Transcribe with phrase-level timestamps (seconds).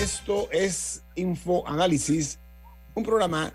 [0.00, 2.38] Esto es Info Análisis,
[2.94, 3.52] un programa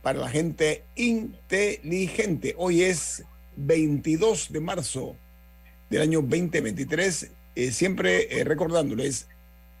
[0.00, 2.54] para la gente inteligente.
[2.56, 3.22] Hoy es
[3.56, 5.16] 22 de marzo
[5.90, 7.30] del año 2023.
[7.54, 9.28] Eh, siempre eh, recordándoles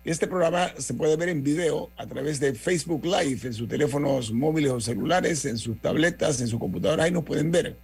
[0.04, 3.66] que este programa se puede ver en video a través de Facebook Live en sus
[3.66, 7.04] teléfonos móviles o celulares, en sus tabletas, en su computadora.
[7.04, 7.78] Ahí nos pueden ver.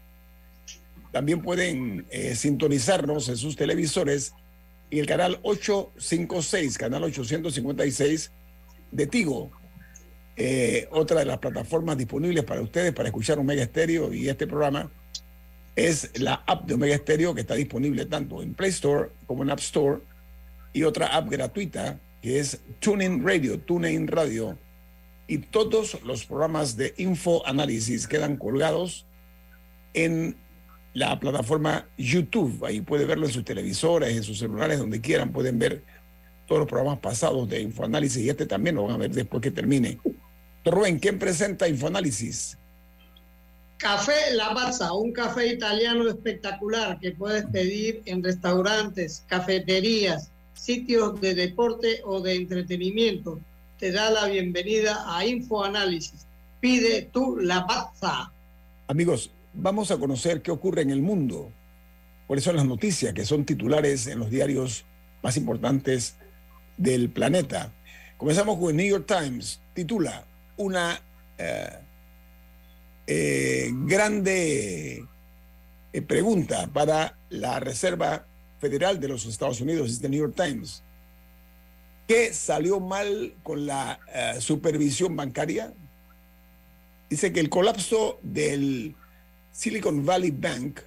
[1.12, 4.34] También pueden eh, sintonizarnos en sus televisores
[4.90, 8.32] y el canal 856, canal 856
[8.90, 9.50] de Tigo,
[10.36, 14.90] eh, otra de las plataformas disponibles para ustedes para escuchar Omega Stereo y este programa
[15.74, 19.50] es la app de Omega Stereo que está disponible tanto en Play Store como en
[19.50, 20.00] App Store
[20.72, 24.58] y otra app gratuita que es TuneIn Radio, TuneIn Radio.
[25.26, 29.06] Y todos los programas de Info Análisis quedan colgados
[29.94, 30.36] en
[30.98, 32.64] la plataforma YouTube.
[32.64, 35.32] Ahí puede verlo en sus televisores, en sus celulares, donde quieran.
[35.32, 35.84] Pueden ver
[36.46, 39.50] todos los programas pasados de Infoanálisis y este también lo van a ver después que
[39.50, 39.98] termine.
[40.64, 42.58] Rubén, ¿quién presenta Infoanálisis?
[43.76, 52.02] Café Lavazza, un café italiano espectacular que puedes pedir en restaurantes, cafeterías, sitios de deporte
[52.04, 53.40] o de entretenimiento.
[53.78, 56.26] Te da la bienvenida a Infoanálisis.
[56.60, 58.32] Pide tu Lavazza.
[58.88, 61.52] Amigos, vamos a conocer qué ocurre en el mundo.
[62.26, 64.84] Cuáles son las noticias que son titulares en los diarios
[65.22, 66.16] más importantes
[66.76, 67.72] del planeta.
[68.16, 69.60] Comenzamos con el New York Times.
[69.74, 70.26] Titula
[70.56, 71.00] una
[71.38, 71.78] eh,
[73.06, 75.06] eh, grande
[75.92, 78.26] eh, pregunta para la Reserva
[78.60, 80.82] Federal de los Estados Unidos, es el New York Times.
[82.08, 84.00] ¿Qué salió mal con la
[84.40, 85.74] supervisión bancaria?
[87.08, 88.96] Dice que el colapso del
[89.58, 90.82] Silicon Valley Bank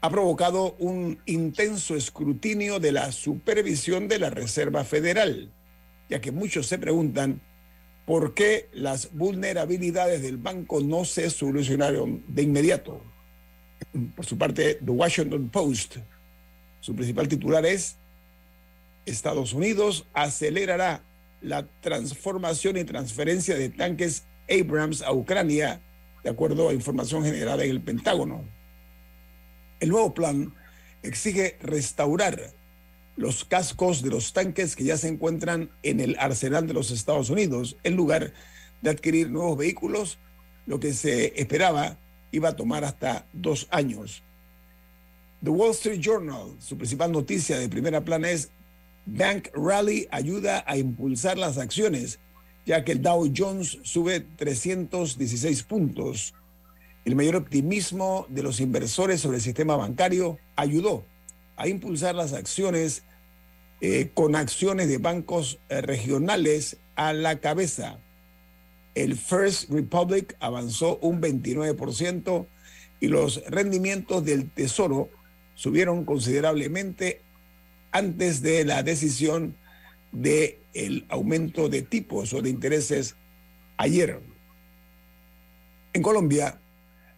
[0.00, 5.52] ha provocado un intenso escrutinio de la supervisión de la Reserva Federal,
[6.08, 7.40] ya que muchos se preguntan
[8.04, 13.00] por qué las vulnerabilidades del banco no se solucionaron de inmediato.
[14.16, 15.98] Por su parte, The Washington Post,
[16.80, 17.98] su principal titular es
[19.04, 21.04] Estados Unidos acelerará
[21.40, 25.80] la transformación y transferencia de tanques Abrams a Ucrania,
[26.26, 28.44] de acuerdo a información generada en el Pentágono.
[29.78, 30.52] El nuevo plan
[31.04, 32.52] exige restaurar
[33.14, 37.30] los cascos de los tanques que ya se encuentran en el arsenal de los Estados
[37.30, 38.32] Unidos, en lugar
[38.82, 40.18] de adquirir nuevos vehículos,
[40.66, 41.96] lo que se esperaba
[42.32, 44.24] iba a tomar hasta dos años.
[45.44, 48.50] The Wall Street Journal, su principal noticia de primera plana es
[49.04, 52.18] Bank Rally ayuda a impulsar las acciones,
[52.66, 56.34] ya que el Dow Jones sube 316 puntos.
[57.04, 61.06] El mayor optimismo de los inversores sobre el sistema bancario ayudó
[61.56, 63.04] a impulsar las acciones
[63.80, 68.00] eh, con acciones de bancos eh, regionales a la cabeza.
[68.96, 72.46] El First Republic avanzó un 29%
[72.98, 75.10] y los rendimientos del Tesoro
[75.54, 77.20] subieron considerablemente
[77.92, 79.56] antes de la decisión
[80.16, 83.16] de el aumento de tipos o de intereses
[83.76, 84.20] ayer.
[85.92, 86.60] En Colombia,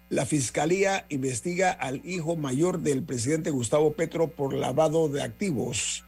[0.08, 6.04] la fiscalía investiga al hijo mayor del presidente Gustavo Petro por lavado de activos.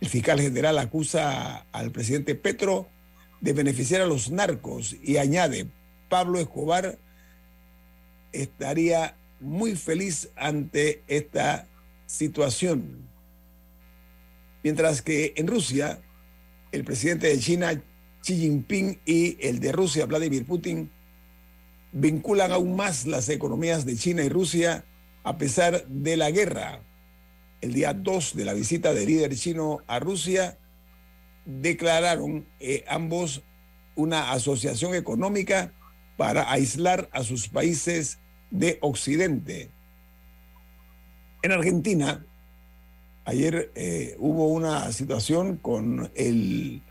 [0.00, 2.88] El fiscal general acusa al presidente Petro
[3.40, 5.66] de beneficiar a los narcos y añade,
[6.08, 6.98] Pablo Escobar
[8.32, 11.66] estaría muy feliz ante esta
[12.06, 13.11] situación.
[14.62, 16.00] Mientras que en Rusia,
[16.70, 17.82] el presidente de China,
[18.22, 20.90] Xi Jinping, y el de Rusia, Vladimir Putin,
[21.92, 24.84] vinculan aún más las economías de China y Rusia
[25.24, 26.80] a pesar de la guerra.
[27.60, 30.58] El día 2 de la visita del líder chino a Rusia,
[31.44, 33.42] declararon eh, ambos
[33.94, 35.72] una asociación económica
[36.16, 38.18] para aislar a sus países
[38.50, 39.70] de Occidente.
[41.42, 42.24] En Argentina,
[43.24, 46.82] ayer eh, hubo una situación con el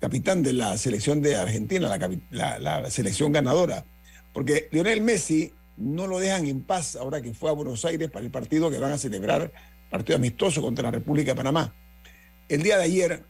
[0.00, 1.98] capitán de la selección de Argentina,
[2.30, 3.84] la, selección ganadora,
[4.32, 8.24] porque Lionel Messi no lo dejan en paz ahora que fue a Buenos Aires para
[8.24, 9.52] el partido que van a celebrar,
[9.90, 11.74] partido amistoso contra la República de Panamá.
[12.48, 13.24] El día de ayer,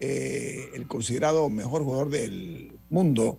[0.00, 3.38] eh, el considerado mejor jugador del mundo,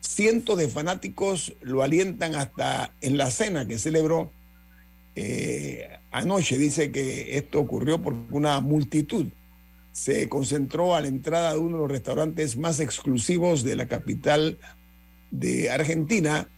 [0.00, 4.32] cientos de fanáticos lo alientan hasta en la cena que celebró
[5.16, 6.58] eh, anoche.
[6.58, 9.26] Dice que esto ocurrió porque una multitud
[9.92, 14.58] se concentró a la entrada de uno de los restaurantes más exclusivos de la capital
[15.30, 16.48] de Argentina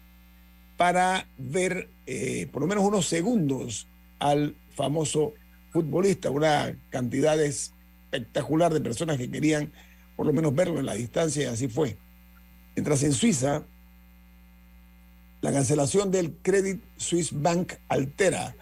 [0.77, 3.87] para ver eh, por lo menos unos segundos
[4.19, 5.33] al famoso
[5.71, 9.71] futbolista, una cantidad espectacular de personas que querían
[10.15, 11.95] por lo menos verlo en la distancia y así fue.
[12.75, 13.63] Mientras en Suiza,
[15.41, 18.55] la cancelación del Credit Suisse Bank altera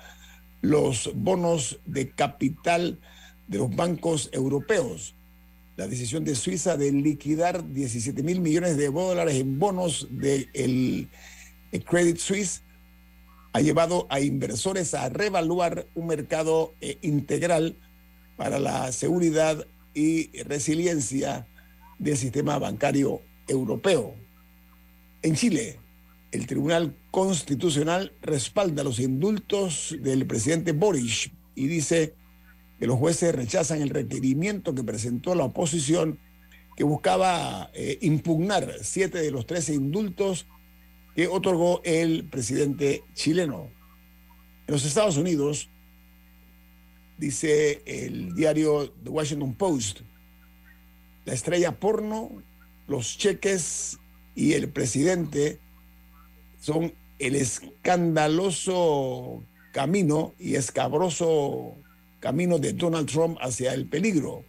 [0.61, 2.99] los bonos de capital
[3.47, 5.15] de los bancos europeos.
[5.75, 11.83] La decisión de Suiza de liquidar 17 mil millones de dólares en bonos del el
[11.83, 12.63] Credit Suisse
[13.53, 17.75] ha llevado a inversores a revaluar un mercado eh, integral
[18.35, 21.47] para la seguridad y resiliencia
[21.97, 24.13] del sistema bancario europeo.
[25.23, 25.79] En Chile,
[26.31, 32.15] el Tribunal Constitucional respalda los indultos del presidente Boris y dice
[32.79, 36.19] que los jueces rechazan el requerimiento que presentó la oposición
[36.75, 40.45] que buscaba eh, impugnar siete de los trece indultos
[41.15, 43.71] que otorgó el presidente chileno.
[44.67, 45.69] En los Estados Unidos,
[47.17, 50.01] dice el diario The Washington Post,
[51.25, 52.43] la estrella porno,
[52.87, 53.97] los cheques
[54.35, 55.59] y el presidente
[56.59, 61.75] son el escandaloso camino y escabroso
[62.19, 64.43] camino de Donald Trump hacia el peligro.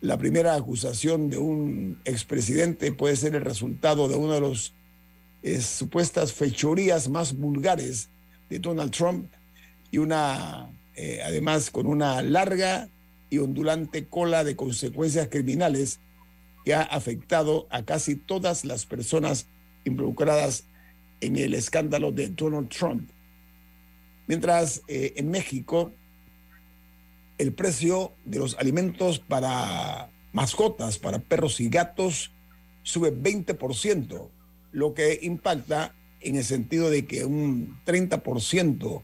[0.00, 4.72] La primera acusación de un expresidente puede ser el resultado de una de las
[5.42, 8.08] eh, supuestas fechorías más vulgares
[8.48, 9.30] de Donald Trump
[9.90, 12.88] y una, eh, además, con una larga
[13.28, 16.00] y ondulante cola de consecuencias criminales
[16.64, 19.46] que ha afectado a casi todas las personas
[19.84, 20.64] involucradas
[21.20, 23.10] en el escándalo de Donald Trump.
[24.26, 25.92] Mientras eh, en México
[27.38, 32.32] el precio de los alimentos para mascotas, para perros y gatos,
[32.82, 34.28] sube 20%,
[34.72, 39.02] lo que impacta en el sentido de que un 30%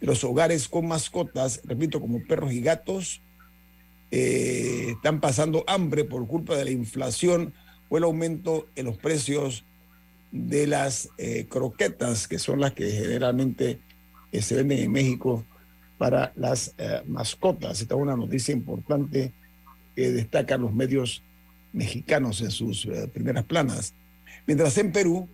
[0.00, 3.22] de los hogares con mascotas, repito, como perros y gatos,
[4.10, 7.54] eh, están pasando hambre por culpa de la inflación
[7.88, 9.64] o el aumento en los precios
[10.30, 13.80] de las eh, croquetas, que son las que generalmente
[14.32, 15.44] eh, se venden en México
[15.96, 17.80] para las eh, mascotas.
[17.80, 19.32] Esta es una noticia importante
[19.96, 21.22] que destacan los medios
[21.72, 23.94] mexicanos en sus primeras planas.
[24.46, 25.28] Mientras en Perú,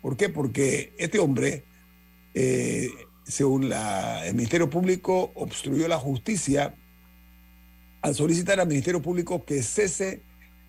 [0.00, 0.30] ¿Por qué?
[0.30, 1.64] Porque este hombre,
[2.32, 2.88] eh,
[3.24, 6.74] según el Ministerio Público, obstruyó la justicia
[8.02, 10.22] al solicitar al Ministerio Público que cese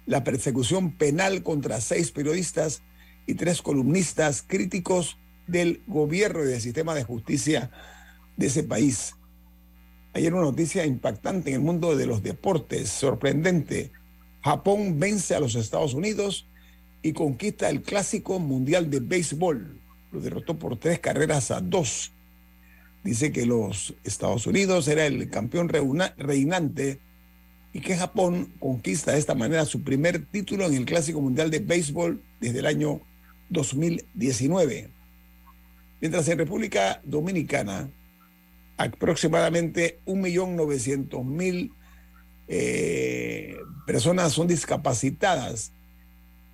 [0.06, 2.82] la persecución penal contra seis periodistas
[3.28, 7.72] y tres columnistas críticos del gobierno y del sistema de justicia
[8.38, 9.16] de ese país.
[10.14, 13.92] Ayer una noticia impactante en el mundo de los deportes, sorprendente.
[14.42, 16.48] Japón vence a los Estados Unidos
[17.02, 19.82] y conquista el clásico mundial de béisbol.
[20.12, 22.15] Lo derrotó por tres carreras a dos.
[23.06, 27.00] Dice que los Estados Unidos era el campeón reinante
[27.72, 31.60] y que Japón conquista de esta manera su primer título en el clásico mundial de
[31.60, 33.02] béisbol desde el año
[33.50, 34.90] 2019.
[36.02, 37.92] Mientras en República Dominicana
[38.76, 41.72] aproximadamente 1.900.000
[42.48, 45.72] eh, personas son discapacitadas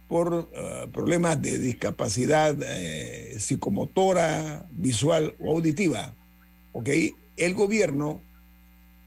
[0.10, 6.14] por eh, problemas de discapacidad eh, psicomotora, visual o auditiva.
[6.74, 6.90] ¿Ok?
[7.38, 8.22] El gobierno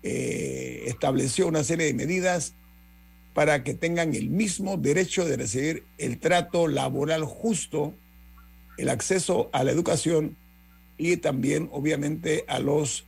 [0.03, 2.55] eh, estableció una serie de medidas
[3.33, 7.95] para que tengan el mismo derecho de recibir el trato laboral justo,
[8.79, 10.37] el acceso a la educación
[10.97, 13.07] y también, obviamente, a los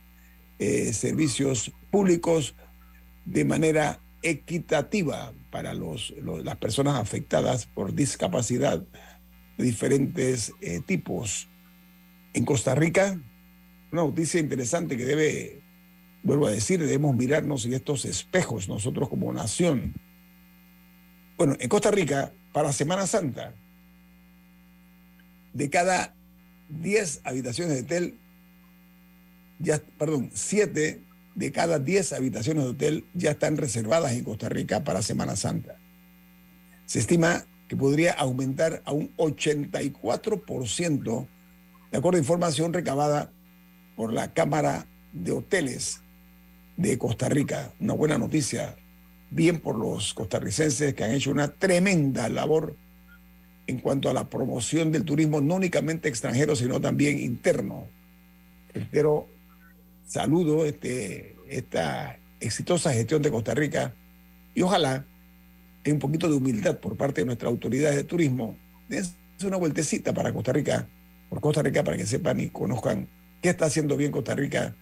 [0.59, 2.55] eh, servicios públicos
[3.25, 8.83] de manera equitativa para las personas afectadas por discapacidad
[9.57, 11.47] de diferentes eh, tipos.
[12.33, 13.19] En Costa Rica,
[13.97, 15.61] una noticia interesante que debe,
[16.21, 19.95] vuelvo a decir, debemos mirarnos en estos espejos nosotros como nación.
[21.35, 23.55] Bueno, en Costa Rica, para Semana Santa,
[25.53, 26.13] de cada
[26.69, 28.19] 10 habitaciones de hotel,
[29.59, 31.01] ya, perdón, 7
[31.33, 35.79] de cada 10 habitaciones de hotel ya están reservadas en Costa Rica para Semana Santa.
[36.85, 41.27] Se estima que podría aumentar a un 84%,
[41.91, 43.31] de acuerdo a información recabada
[43.97, 46.01] por la Cámara de Hoteles
[46.77, 47.73] de Costa Rica.
[47.81, 48.75] Una buena noticia,
[49.31, 52.77] bien por los costarricenses que han hecho una tremenda labor
[53.65, 57.87] en cuanto a la promoción del turismo, no únicamente extranjero, sino también interno.
[58.73, 59.27] Reitero,
[60.05, 63.93] saludo este, esta exitosa gestión de Costa Rica
[64.53, 65.05] y ojalá
[65.83, 68.55] que un poquito de humildad por parte de nuestras autoridades de turismo.
[68.87, 70.87] Dense una vueltecita para Costa Rica,
[71.29, 73.07] por Costa Rica, para que sepan y conozcan
[73.41, 74.75] qué está haciendo bien Costa Rica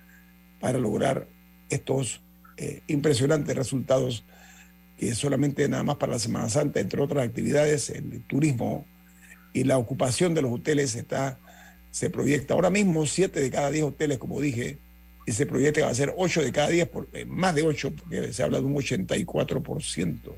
[0.60, 1.28] para lograr
[1.70, 2.22] estos
[2.58, 4.24] eh, impresionantes resultados
[4.98, 8.86] que solamente nada más para la Semana Santa, entre otras actividades, el turismo
[9.54, 11.40] y la ocupación de los hoteles está,
[11.92, 14.80] se proyecta ahora mismo 7 de cada 10 hoteles, como dije,
[15.26, 17.64] y se proyecta que va a ser 8 de cada 10, por, eh, más de
[17.64, 20.36] 8, porque se habla de un 84%.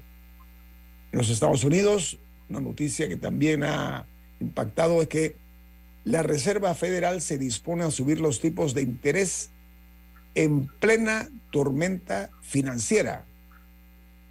[1.12, 2.20] En los Estados Unidos,
[2.50, 4.08] una noticia que también ha
[4.40, 5.36] impactado es que
[6.08, 9.50] la Reserva Federal se dispone a subir los tipos de interés
[10.36, 13.26] en plena tormenta financiera.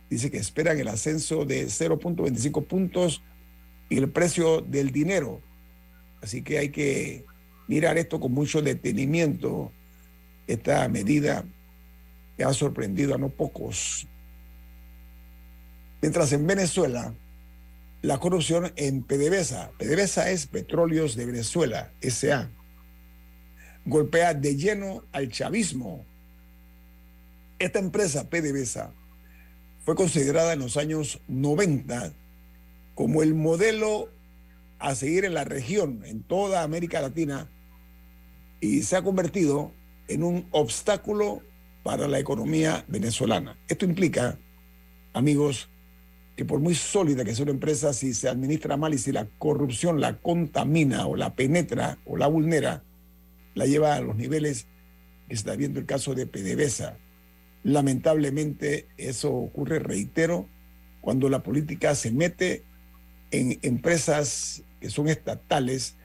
[0.08, 3.22] Dice que esperan el ascenso de 0.25 puntos
[3.90, 5.42] y el precio del dinero.
[6.22, 7.26] Así que hay que
[7.68, 9.70] mirar esto con mucho detenimiento,
[10.46, 11.44] esta medida
[12.42, 14.06] ha sorprendido a no pocos.
[16.00, 17.12] Mientras en Venezuela,
[18.06, 22.48] la corrupción en PDVSA, PDVSA es Petróleos de Venezuela, SA,
[23.84, 26.06] golpea de lleno al chavismo.
[27.58, 28.92] Esta empresa, PDVSA,
[29.84, 32.12] fue considerada en los años 90
[32.94, 34.08] como el modelo
[34.78, 37.50] a seguir en la región, en toda América Latina,
[38.60, 39.72] y se ha convertido
[40.06, 41.42] en un obstáculo
[41.82, 43.58] para la economía venezolana.
[43.66, 44.38] Esto implica,
[45.12, 45.68] amigos,
[46.36, 49.26] que por muy sólida que sea una empresa, si se administra mal y si la
[49.38, 52.84] corrupción la contamina o la penetra o la vulnera,
[53.54, 54.66] la lleva a los niveles
[55.28, 56.98] que está viendo el caso de PDVSA.
[57.62, 60.46] Lamentablemente eso ocurre, reitero,
[61.00, 62.64] cuando la política se mete
[63.30, 65.96] en empresas que son estatales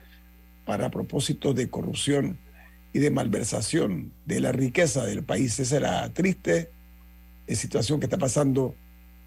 [0.64, 2.38] para propósitos de corrupción
[2.92, 5.58] y de malversación de la riqueza del país.
[5.60, 6.70] Esa es la triste
[7.46, 8.74] eh, situación que está pasando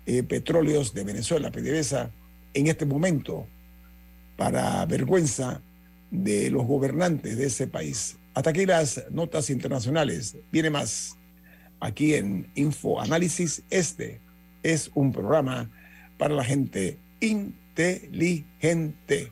[0.05, 2.11] eh, Petróleos de Venezuela, PDVSA,
[2.53, 3.47] en este momento,
[4.37, 5.61] para vergüenza
[6.11, 8.17] de los gobernantes de ese país.
[8.33, 10.37] Hasta aquí las notas internacionales.
[10.51, 11.17] Viene más
[11.79, 13.63] aquí en Info Análisis.
[13.69, 14.21] Este
[14.63, 15.69] es un programa
[16.17, 19.31] para la gente inteligente.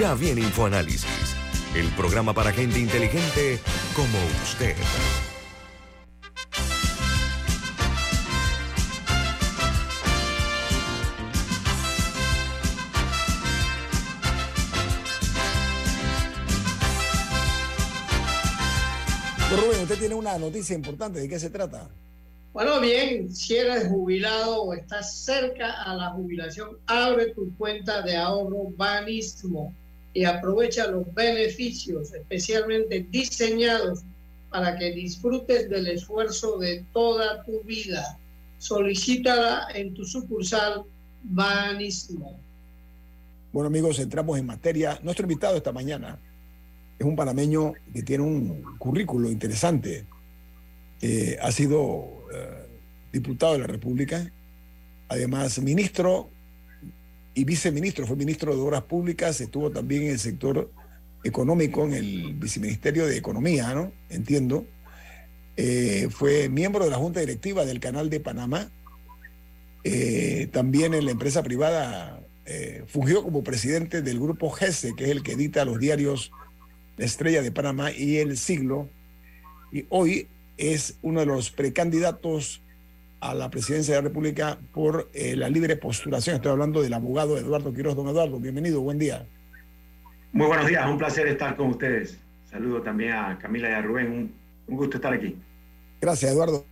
[0.00, 1.36] Ya viene InfoAnálisis,
[1.76, 3.58] el programa para gente inteligente
[3.94, 4.74] como usted.
[19.50, 21.20] Rubén, usted tiene una noticia importante.
[21.20, 21.90] ¿De qué se trata?
[22.54, 28.16] Bueno, bien, si eres jubilado o estás cerca a la jubilación, abre tu cuenta de
[28.16, 29.74] ahorro Banismo
[30.12, 34.00] y aprovecha los beneficios especialmente diseñados
[34.50, 38.18] para que disfrutes del esfuerzo de toda tu vida.
[38.58, 40.82] Solicítala en tu sucursal
[41.22, 42.38] Banismo.
[43.52, 44.98] Bueno, amigos, entramos en materia.
[45.02, 46.18] Nuestro invitado esta mañana
[46.98, 50.06] es un panameño que tiene un currículo interesante.
[51.00, 52.66] Eh, ha sido eh,
[53.12, 54.30] diputado de la República,
[55.08, 56.30] además ministro
[57.34, 60.70] y viceministro, fue ministro de Obras Públicas, estuvo también en el sector
[61.22, 63.92] económico, en el viceministerio de Economía, ¿no?
[64.08, 64.66] Entiendo.
[65.56, 68.70] Eh, fue miembro de la Junta Directiva del Canal de Panamá.
[70.52, 72.20] también en la empresa privada
[72.88, 76.32] fungió como presidente del grupo GESE, que es el que edita los diarios
[77.00, 78.90] la estrella de Panamá y el siglo.
[79.72, 82.60] Y hoy es uno de los precandidatos
[83.20, 86.36] a la presidencia de la República por eh, la libre postulación.
[86.36, 87.94] Estoy hablando del abogado Eduardo Quiroz.
[87.94, 89.26] Don Eduardo, bienvenido, buen día.
[90.32, 92.18] Muy buenos días, un placer estar con ustedes.
[92.50, 94.34] Saludo también a Camila y a Rubén, un,
[94.68, 95.36] un gusto estar aquí.
[96.00, 96.64] Gracias, Eduardo.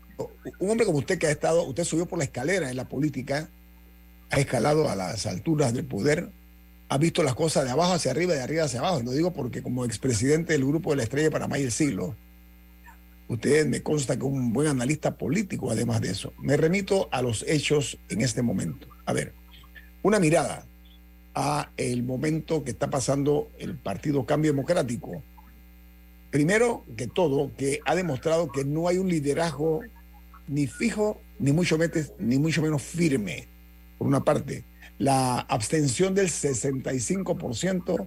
[0.59, 3.49] Un hombre como usted que ha estado, usted subió por la escalera en la política,
[4.31, 6.31] ha escalado a las alturas del poder,
[6.89, 9.03] ha visto las cosas de abajo hacia arriba y de arriba hacia abajo.
[9.05, 12.17] Lo digo porque como expresidente del Grupo de la Estrella de Panamá y el Siglo,
[13.29, 16.33] usted me consta que un buen analista político además de eso.
[16.39, 18.89] Me remito a los hechos en este momento.
[19.07, 19.33] A ver,
[20.03, 20.67] una mirada
[21.35, 25.23] a el momento que está pasando el Partido Cambio Democrático.
[26.31, 29.83] Primero que todo, que ha demostrado que no hay un liderazgo
[30.47, 31.79] ni fijo, ni mucho,
[32.19, 33.49] ni mucho menos firme,
[33.99, 34.65] por una parte
[34.99, 38.07] la abstención del 65%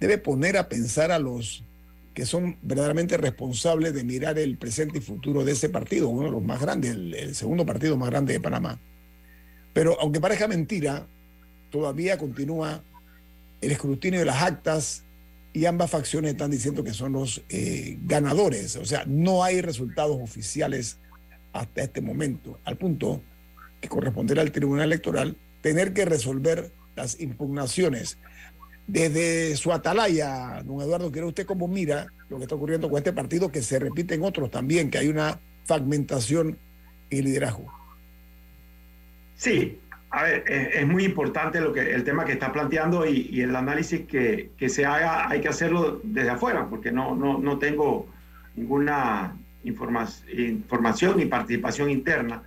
[0.00, 1.64] debe poner a pensar a los
[2.14, 6.30] que son verdaderamente responsables de mirar el presente y futuro de ese partido, uno de
[6.32, 8.78] los más grandes, el, segundo partido más grande de Panamá.
[9.72, 11.06] Pero aunque parezca mentira,
[11.70, 12.84] todavía continúa
[13.60, 15.04] el escrutinio de las actas
[15.54, 18.76] y ambas facciones están diciendo que son los eh, ganadores.
[18.76, 20.98] O sea, no hay resultados oficiales
[21.52, 23.22] hasta este momento, al punto
[23.80, 28.18] que corresponderá al Tribunal Electoral tener que resolver las impugnaciones.
[28.86, 33.12] Desde su atalaya, don Eduardo, quiero usted cómo mira lo que está ocurriendo con este
[33.12, 36.58] partido, que se repite en otros también, que hay una fragmentación
[37.10, 37.72] en liderazgo.
[39.36, 39.78] Sí,
[40.10, 44.02] a ver, es, muy importante lo que, el tema que está planteando y, el análisis
[44.06, 48.06] que, se haga, hay que hacerlo desde afuera, porque no, no, no tengo
[48.56, 52.42] ninguna información ni participación interna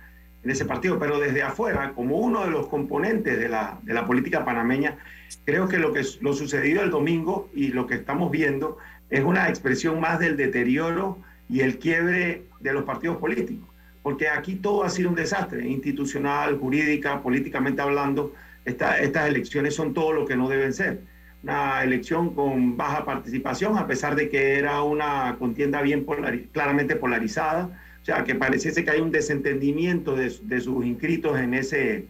[0.46, 4.06] en ese partido, pero desde afuera, como uno de los componentes de la, de la
[4.06, 4.96] política panameña,
[5.44, 8.78] creo que lo, que lo sucedido el domingo y lo que estamos viendo
[9.10, 13.68] es una expresión más del deterioro y el quiebre de los partidos políticos,
[14.04, 18.32] porque aquí todo ha sido un desastre, institucional, jurídica, políticamente hablando,
[18.64, 21.00] esta, estas elecciones son todo lo que no deben ser.
[21.42, 26.06] Una elección con baja participación, a pesar de que era una contienda bien
[26.52, 32.06] claramente polarizada, sea, que pareciese que hay un desentendimiento de, sus inscritos en, ese,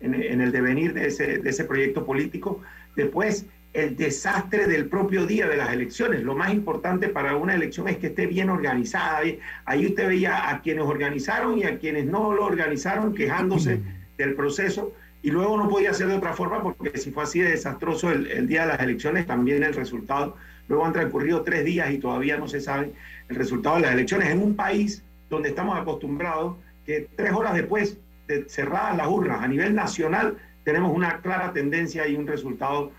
[0.00, 2.60] en, el devenir de ese, de ese proyecto político.
[2.96, 6.24] Después, el desastre del propio día de las elecciones.
[6.24, 9.20] Lo más importante para una elección es que esté bien organizada.
[9.64, 13.80] Ahí usted veía a quienes organizaron y a quienes no lo organizaron quejándose
[14.16, 17.50] del proceso y luego no podía ser de otra forma porque si fue así de
[17.50, 20.36] desastroso el, el, día de las elecciones, también el resultado.
[20.66, 22.90] Luego han transcurrido tres días y todavía no se sabe
[23.28, 27.98] el resultado de las elecciones en un país donde estamos acostumbrados que tres horas después
[28.26, 32.92] de cerradas las urnas a nivel nacional tenemos una clara tendencia y un resultado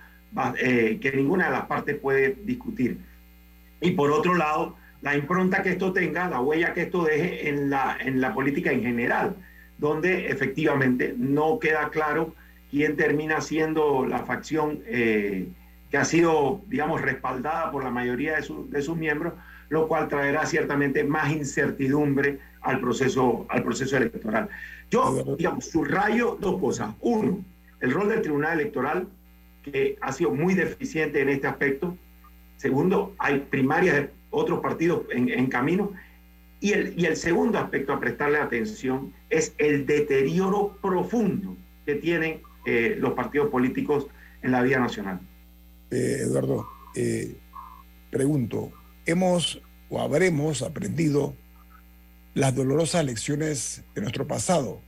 [0.57, 2.97] eh, que ninguna de las partes puede discutir.
[3.81, 7.69] Y por otro lado, la impronta que esto tenga, la huella que esto deje en
[7.69, 9.35] la, en la política en general,
[9.77, 12.33] donde efectivamente no queda claro
[12.69, 15.47] quién termina siendo la facción eh,
[15.89, 19.33] que ha sido, digamos, respaldada por la mayoría de, de sus miembros,
[19.69, 24.49] lo cual traerá ciertamente más incertidumbre al proceso, al proceso electoral.
[24.91, 26.93] Yo, digamos, subrayo dos cosas.
[27.01, 27.43] Uno,
[27.79, 29.07] el rol del Tribunal Electoral,
[29.63, 31.95] que ha sido muy deficiente en este aspecto.
[32.57, 35.93] Segundo, hay primarias de otros partidos en, camino.
[36.59, 41.55] Y el, y el segundo aspecto a prestarle atención es el deterioro profundo
[41.85, 44.07] que tienen eh, los partidos políticos
[44.41, 45.19] en la vida nacional.
[45.91, 47.37] Eh, Eduardo, eh,
[48.11, 48.71] pregunto,
[49.09, 51.35] hemos o habremos aprendido
[52.33, 54.81] las dolorosas lecciones de nuestro pasado,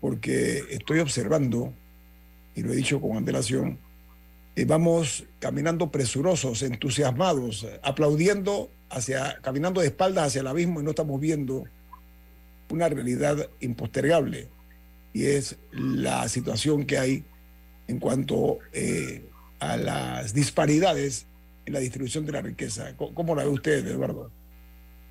[0.00, 1.72] porque estoy observando,
[2.54, 3.78] y lo he dicho con antelación,
[4.54, 10.90] eh, vamos caminando presurosos, entusiasmados, aplaudiendo, hacia, caminando de espaldas hacia el abismo y no
[10.90, 11.64] estamos viendo
[12.70, 14.48] una realidad impostergable.
[15.12, 17.24] Y es la situación que hay
[17.88, 19.24] en cuanto eh,
[19.58, 21.26] a las disparidades
[21.66, 22.96] en la distribución de la riqueza.
[22.96, 24.30] ¿Cómo, la ve usted, Eduardo?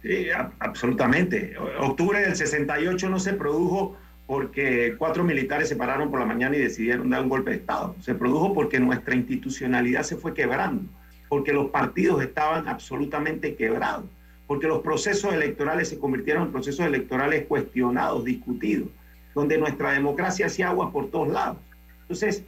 [0.02, 0.28] Sí,
[0.60, 1.56] absolutamente.
[1.80, 6.60] Octubre del 68 no se produjo porque cuatro militares se pararon por la mañana y
[6.60, 7.96] decidieron dar un golpe de Estado.
[8.00, 10.90] Se produjo porque nuestra institucionalidad se fue quebrando,
[11.28, 14.06] porque los partidos estaban absolutamente quebrados,
[14.48, 18.90] porque los procesos electorales se convirtieron en procesos electorales cuestionados, discutidos,
[19.36, 21.58] donde nuestra democracia hacía agua por todos lados.
[22.02, 22.44] Entonces,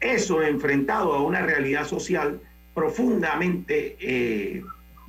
[0.00, 2.40] eso enfrentado a una realidad social
[2.74, 4.62] profundamente eh,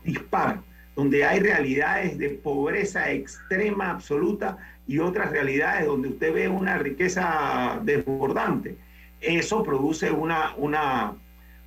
[0.03, 0.59] dispar,
[0.95, 7.79] donde hay realidades de pobreza extrema, absoluta, y otras realidades donde usted ve una riqueza
[7.83, 8.75] desbordante.
[9.21, 11.13] Eso produce una, una,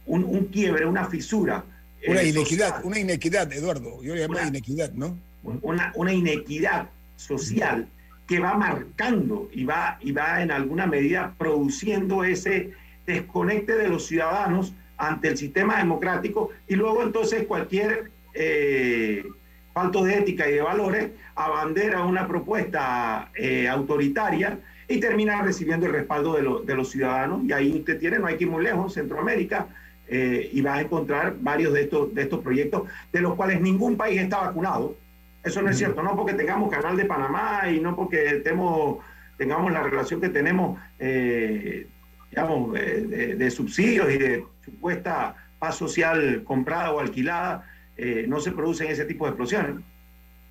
[0.07, 1.65] un, un quiebre, una fisura.
[2.03, 4.03] eh, Una inequidad, social una inequidad, Eduardo.
[4.03, 5.17] Yo le llamo Una- inequidad, ¿no?
[5.63, 7.87] una, una inequidad social
[8.27, 12.73] que va marcando y va, y va en alguna medida produciendo ese
[13.07, 19.25] desconecte de los ciudadanos ante el sistema democrático y luego entonces cualquier eh,
[19.73, 25.93] falto de ética y de valores abandera una propuesta eh, autoritaria y termina recibiendo el
[25.93, 28.63] respaldo de, lo- de los ciudadanos y ahí usted tiene, no hay que ir muy
[28.63, 29.67] lejos, Centroamérica,
[30.07, 33.97] eh, y va a encontrar varios de estos, de estos proyectos de los cuales ningún
[33.97, 34.95] país está vacunado.
[35.43, 38.99] Eso no es cierto, no porque tengamos canal de Panamá y no porque tengamos,
[39.39, 41.87] tengamos la relación que tenemos, eh,
[42.35, 47.65] digamos, eh, de, de subsidios y de supuesta paz social comprada o alquilada,
[47.97, 49.85] eh, no se producen ese tipo de explosiones.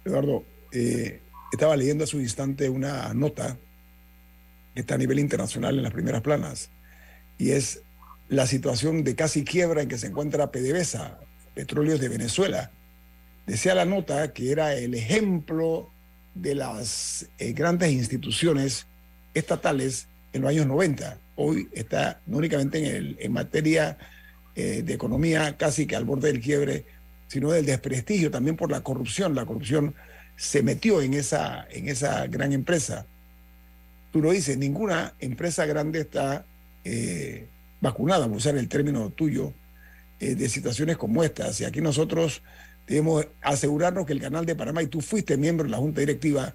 [0.06, 1.20] Eduardo, eh,
[1.52, 3.58] estaba leyendo hace un instante una nota
[4.74, 6.72] que está a nivel internacional en las primeras planas
[7.38, 7.82] y es
[8.30, 11.20] la situación de casi quiebra en que se encuentra PDVSA,
[11.54, 12.72] Petróleos de Venezuela.
[13.46, 15.92] Decía la nota que era el ejemplo
[16.34, 18.88] de las eh, grandes instituciones
[19.34, 21.20] estatales en los años 90.
[21.36, 23.98] Hoy está no únicamente en, el, en materia
[24.56, 26.86] eh, de economía casi que al borde del quiebre,
[27.28, 29.34] sino del desprestigio también por la corrupción.
[29.34, 29.96] La corrupción
[30.36, 33.06] se metió en esa, en esa gran empresa.
[34.12, 36.46] Tú lo dices, ninguna empresa grande está
[36.84, 37.48] eh,
[37.82, 39.54] vacunada, a usar el término tuyo,
[40.20, 41.60] eh, de situaciones como estas.
[41.62, 42.44] Y aquí nosotros
[42.86, 46.54] debemos asegurarnos que el canal de Panamá, y tú fuiste miembro de la Junta Directiva,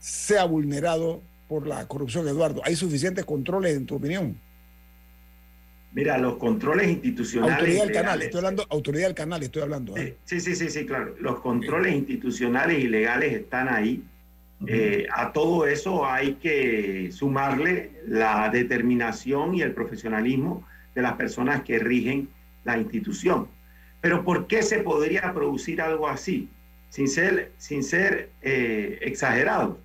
[0.00, 2.62] sea vulnerado por la corrupción, Eduardo.
[2.64, 4.38] ¿Hay suficientes controles, en tu opinión?
[5.92, 7.58] Mira, los controles institucionales.
[7.58, 9.94] Autoridad del canal, estoy hablando, autoridad del canal, estoy hablando.
[9.98, 10.16] ¿eh?
[10.24, 11.14] Sí, sí, sí, sí, claro.
[11.20, 14.02] Los controles institucionales y legales están ahí.
[14.66, 21.64] Eh, a todo eso hay que sumarle la determinación y el profesionalismo de las personas
[21.64, 22.30] que rigen
[22.64, 23.48] la institución.
[24.00, 26.48] Pero ¿por qué se podría producir algo así?
[26.88, 29.78] Sin ser, sin ser eh, exagerado.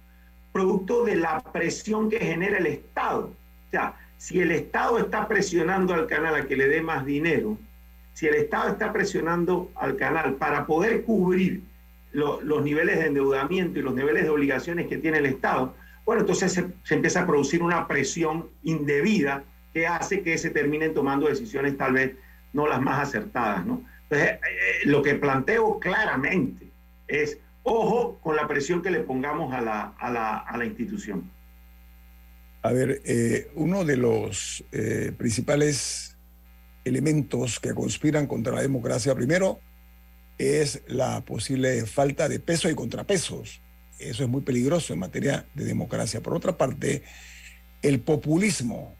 [0.61, 3.25] Producto de la presión que genera el Estado.
[3.27, 7.59] O sea, si el Estado está presionando al canal a que le dé más dinero,
[8.13, 11.61] si el Estado está presionando al canal para poder cubrir
[12.11, 15.75] lo- los niveles de endeudamiento y los niveles de obligaciones que tiene el Estado,
[16.07, 19.43] bueno, entonces se, se empieza a producir una presión indebida
[19.75, 22.15] que hace que se terminen tomando decisiones tal vez
[22.51, 23.83] no las más acertadas, ¿no?
[24.09, 26.71] Entonces, eh, eh, lo que planteo claramente
[27.07, 31.29] es, ojo con la presión que le pongamos a la, a la, a la institución.
[32.61, 36.17] A ver, eh, uno de los eh, principales
[36.83, 39.59] elementos que conspiran contra la democracia, primero,
[40.37, 43.61] es la posible falta de peso y contrapesos.
[43.99, 46.21] Eso es muy peligroso en materia de democracia.
[46.21, 47.03] Por otra parte,
[47.81, 48.95] el populismo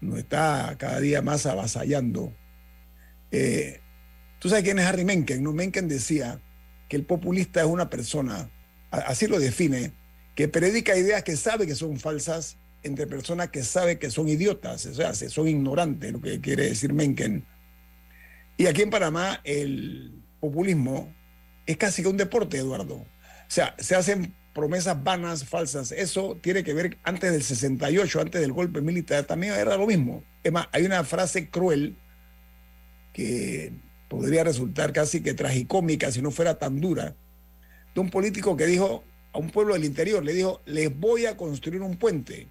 [0.00, 2.32] nos está cada día más avasallando.
[3.30, 3.80] Eh,
[4.38, 5.52] Tú sabes quién es Harry Mencken, ¿no?
[5.52, 6.40] Mencken decía
[6.88, 8.50] que el populista es una persona,
[8.90, 9.92] así lo define,
[10.34, 14.86] que predica ideas que sabe que son falsas entre personas que sabe que son idiotas,
[14.86, 17.44] o sea, se- son ignorantes, lo que quiere decir Mencken.
[18.56, 21.12] Y aquí en Panamá el populismo
[21.66, 22.94] es casi que un deporte, Eduardo.
[22.94, 23.06] O
[23.50, 25.92] sea, se hacen promesas vanas, falsas.
[25.92, 30.24] Eso tiene que ver antes del 68, antes del golpe militar, también era lo mismo.
[30.42, 31.96] Es más, hay una frase cruel
[33.12, 33.72] que
[34.08, 37.14] podría resultar casi que tragicómica si no fuera tan dura,
[37.94, 41.36] de un político que dijo a un pueblo del interior, le dijo, les voy a
[41.36, 42.48] construir un puente.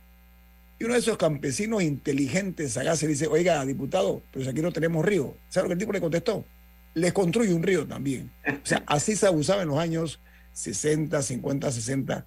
[0.80, 5.04] Y uno de esos campesinos inteligentes, sagaces, dice, oiga, diputado, pero si aquí no tenemos
[5.04, 5.36] río.
[5.50, 6.46] ¿Sabe lo que el tipo le contestó?
[6.94, 8.32] Les construye un río también.
[8.48, 10.20] O sea, así se abusaba en los años
[10.54, 12.26] 60, 50, 60,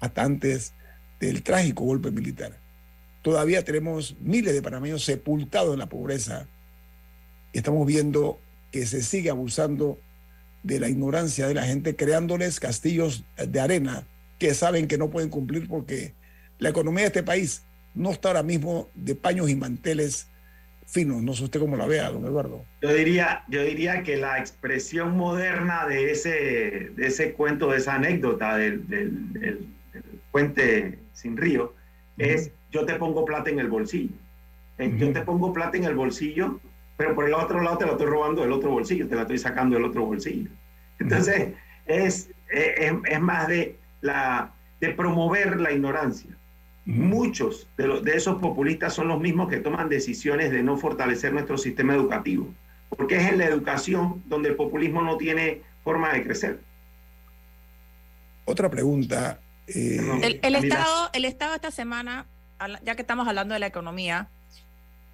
[0.00, 0.74] hasta antes
[1.20, 2.60] del trágico golpe militar.
[3.22, 6.46] todavía tenemos miles de panameños sepultados en la pobreza
[7.52, 8.38] y estamos viendo
[8.76, 9.98] que se sigue abusando
[10.62, 14.04] de la ignorancia de la gente, creándoles castillos de arena
[14.38, 16.12] que saben que no pueden cumplir porque
[16.58, 17.62] la economía de este país
[17.94, 20.28] no está ahora mismo de paños y manteles
[20.86, 21.22] finos.
[21.22, 22.64] No sé usted cómo la vea, don Eduardo.
[22.82, 27.94] Yo diría, yo diría que la expresión moderna de ese, de ese cuento, de esa
[27.94, 31.74] anécdota del, del, del- del puente sin río,
[32.18, 34.12] es yo te pongo plata en el bolsillo.
[34.76, 36.60] Eh, Yo te pongo plata en el bolsillo,
[36.96, 39.38] pero por el otro lado te la estoy robando del otro bolsillo, te la estoy
[39.38, 40.50] sacando del otro bolsillo.
[40.98, 41.52] Entonces,
[41.84, 46.30] es, es, es más de, la, de promover la ignorancia.
[46.86, 51.32] Muchos de, los, de esos populistas son los mismos que toman decisiones de no fortalecer
[51.32, 52.48] nuestro sistema educativo,
[52.96, 56.60] porque es en la educación donde el populismo no tiene forma de crecer.
[58.44, 59.40] Otra pregunta.
[59.66, 60.40] eh.
[60.42, 60.54] El.
[60.54, 62.26] Estado, el Estado esta semana,
[62.84, 64.28] ya que estamos hablando de la economía,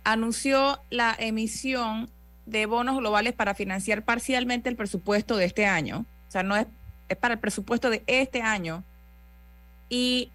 [0.04, 2.10] anunció la emisión
[2.46, 6.04] de bonos globales para financiar parcialmente el presupuesto de este año.
[6.28, 6.66] O sea, no es,
[7.08, 8.82] es para el presupuesto de este año.
[9.88, 10.30] Y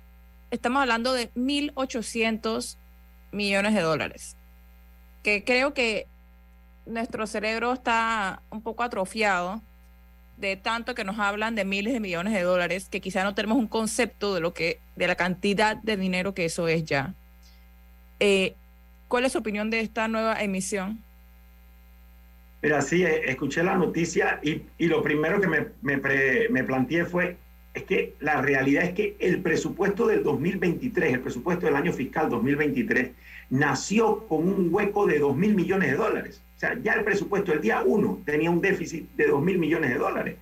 [0.51, 2.77] estamos hablando de 1.800
[3.31, 4.35] millones de dólares.
[5.23, 6.07] Que creo que
[6.85, 9.61] nuestro cerebro está un poco atrofiado
[10.37, 13.57] de tanto que nos hablan de miles de millones de dólares, que quizá no tenemos
[13.57, 17.15] un concepto de lo que, de la cantidad de dinero que eso es ya.
[18.19, 18.55] Eh,
[19.07, 21.01] ¿Cuál es su opinión de esta nueva emisión?
[22.61, 25.99] Mira, sí, eh, escuché la noticia y, y lo primero que me, me,
[26.49, 27.37] me planteé fue,
[27.73, 32.29] es que la realidad es que el presupuesto del 2023, el presupuesto del año fiscal
[32.29, 33.11] 2023,
[33.49, 36.41] nació con un hueco de 2 mil millones de dólares.
[36.57, 39.91] O sea, ya el presupuesto el día 1 tenía un déficit de 2 mil millones
[39.91, 40.35] de dólares.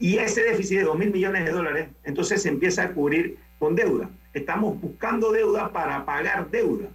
[0.00, 3.76] Y ese déficit de 2 mil millones de dólares, entonces se empieza a cubrir con
[3.76, 4.10] deuda.
[4.32, 6.88] Estamos buscando deuda para pagar deuda.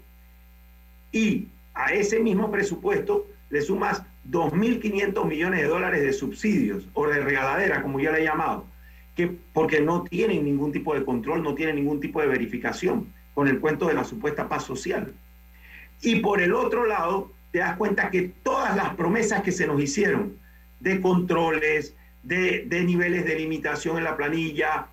[1.11, 7.19] Y a ese mismo presupuesto le sumas 2.500 millones de dólares de subsidios o de
[7.21, 8.65] regaladera, como yo le he llamado,
[9.15, 13.47] que porque no tienen ningún tipo de control, no tienen ningún tipo de verificación con
[13.47, 15.13] el cuento de la supuesta paz social.
[16.01, 19.81] Y por el otro lado, te das cuenta que todas las promesas que se nos
[19.81, 20.37] hicieron
[20.79, 24.87] de controles, de, de niveles de limitación en la planilla,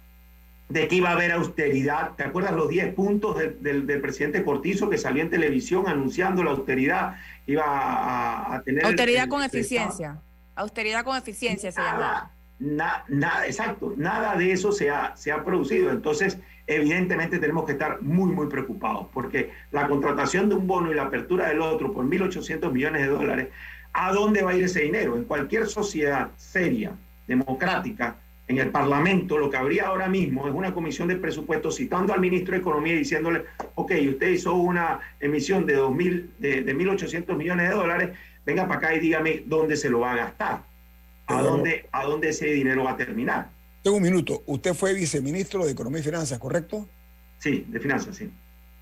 [0.69, 2.13] de que iba a haber austeridad.
[2.17, 7.17] ¿Te acuerdas los 10 puntos del, presidente Cortizo que salió en televisión anunciando la austeridad?
[7.47, 8.85] Iba a, a tener...
[8.85, 10.21] Austeridad el- con el eficiencia.
[10.57, 11.99] Austeridad con eficiencia se llama.
[11.99, 15.91] Nada, na- nada, exacto, nada de eso se ha, se ha producido.
[15.91, 20.95] Entonces, evidentemente tenemos que estar muy, muy preocupados, porque la contratación de un bono y
[20.95, 23.49] la apertura del otro por 1.800 millones de dólares,
[23.93, 25.15] ¿a dónde va a ir ese dinero?
[25.17, 26.93] En cualquier sociedad seria,
[27.29, 28.17] democrática,
[28.49, 32.21] en el Parlamento, lo que habría ahora mismo es una comisión de presupuestos citando al
[32.21, 37.37] ministro de Economía y diciéndole, ok, usted hizo una emisión de 2.000, de, de 1.800
[37.37, 38.11] millones de dólares,
[38.45, 40.63] venga para acá y dígame dónde se lo va a gastar,
[41.27, 43.51] a dónde, a dónde ese dinero va a terminar.
[43.83, 44.43] Tengo un minuto.
[44.47, 46.89] Usted fue viceministro de Economía y Finanzas, ¿correcto?
[47.39, 48.31] Sí, de finanzas, sí.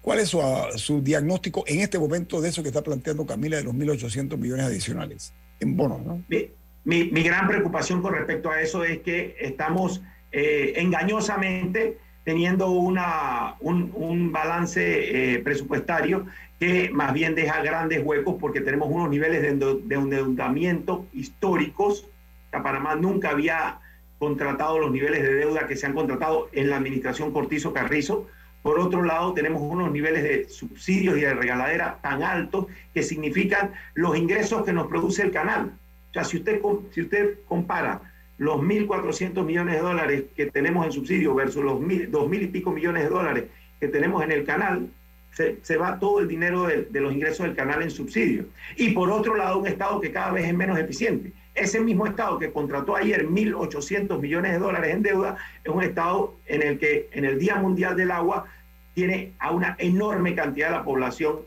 [0.00, 3.56] ¿Cuál es su, ah, su diagnóstico en este momento de eso que está planteando Camila
[3.56, 6.04] de los 1.800 millones adicionales en bonos?
[6.04, 6.22] ¿no?
[6.28, 6.50] Mi,
[6.84, 14.32] mi- gran preocupación con respecto a eso es que estamos eh, engañosamente teniendo una, un,
[14.32, 16.26] balance eh, presupuestario
[16.58, 22.08] que más bien deja grandes huecos porque tenemos unos niveles de, de endeudamiento históricos.
[22.50, 23.78] que Panamá nunca había
[24.18, 28.26] contratado los niveles de deuda que se han contratado en la administración Cortizo Carrizo.
[28.62, 33.72] Por otro lado, tenemos unos niveles de subsidios y de regaladera tan altos que significan
[33.92, 35.72] los ingresos que nos produce el canal.
[36.14, 36.60] O sea, si usted,
[36.92, 38.00] si usted compara
[38.38, 42.70] los 1.400 millones de dólares que tenemos en subsidio versus los mil- 2.000 y pico
[42.70, 43.44] millones de dólares
[43.80, 44.88] que tenemos en el canal,
[45.32, 48.44] se, se va todo el dinero de, de los ingresos del canal en subsidio.
[48.76, 51.32] Y por otro lado, un Estado que cada vez es menos eficiente.
[51.52, 56.36] Ese mismo Estado que contrató ayer 1.800 millones de dólares en deuda es un Estado
[56.46, 58.46] en el que en el Día Mundial del Agua
[58.94, 61.38] tiene a una enorme cantidad de la población,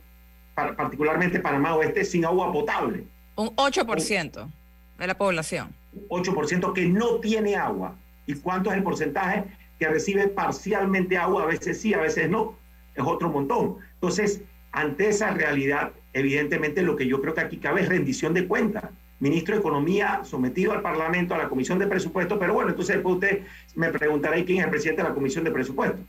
[0.53, 3.05] par- particularmente Panamá Oeste, sin agua potable.
[3.37, 4.49] Un 8%
[4.97, 5.73] de la población.
[6.09, 7.95] 8% que no tiene agua.
[8.25, 9.45] ¿Y cuánto es el porcentaje
[9.79, 11.43] que recibe parcialmente agua?
[11.43, 12.55] A veces sí, a veces no.
[12.95, 13.77] Es otro montón.
[13.93, 18.47] Entonces, ante esa realidad, evidentemente lo que yo creo que aquí cabe es rendición de
[18.47, 18.85] cuentas.
[19.19, 23.15] Ministro de Economía sometido al Parlamento, a la Comisión de Presupuestos, pero bueno, entonces después
[23.15, 23.41] usted
[23.75, 26.01] me preguntará ¿y quién es el presidente de la Comisión de Presupuestos.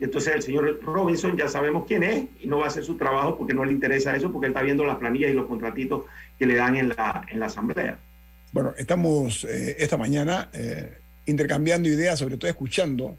[0.00, 2.96] Y entonces el señor Robinson ya sabemos quién es y no va a hacer su
[2.96, 6.02] trabajo porque no le interesa eso, porque él está viendo las planillas y los contratitos
[6.38, 7.98] que le dan en la, en la Asamblea.
[8.52, 13.18] Bueno, estamos eh, esta mañana eh, intercambiando ideas, sobre todo escuchando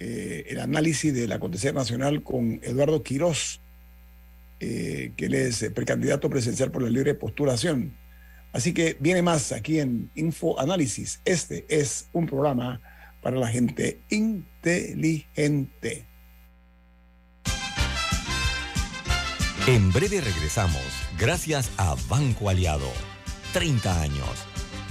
[0.00, 3.60] eh, el análisis del acontecer nacional con Eduardo Quirós,
[4.58, 7.96] que él es precandidato presidencial por la libre postulación.
[8.52, 11.20] Así que viene más aquí en Info Análisis.
[11.24, 12.80] Este es un programa
[13.22, 16.08] para la gente inteligente.
[19.68, 20.82] En breve regresamos,
[21.20, 22.90] gracias a Banco Aliado.
[23.52, 24.28] 30 años.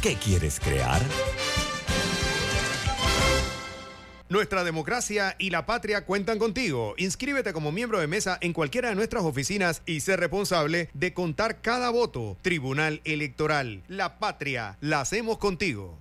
[0.01, 1.01] ¿Qué quieres crear?
[4.29, 6.95] Nuestra democracia y la patria cuentan contigo.
[6.97, 11.61] Inscríbete como miembro de mesa en cualquiera de nuestras oficinas y sé responsable de contar
[11.61, 12.37] cada voto.
[12.41, 13.83] Tribunal Electoral.
[13.87, 14.77] La patria.
[14.81, 15.97] La hacemos contigo.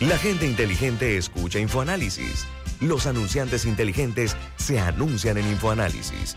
[0.00, 2.46] La gente inteligente escucha InfoAnálisis.
[2.80, 6.36] Los anunciantes inteligentes se anuncian en InfoAnálisis.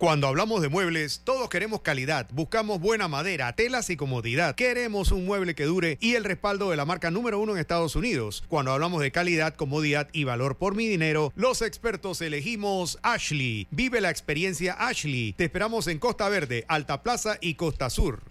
[0.00, 4.54] Cuando hablamos de muebles, todos queremos calidad, buscamos buena madera, telas y comodidad.
[4.54, 7.96] Queremos un mueble que dure y el respaldo de la marca número uno en Estados
[7.96, 8.42] Unidos.
[8.48, 13.68] Cuando hablamos de calidad, comodidad y valor por mi dinero, los expertos elegimos Ashley.
[13.70, 15.34] Vive la experiencia Ashley.
[15.34, 18.22] Te esperamos en Costa Verde, Alta Plaza y Costa Sur.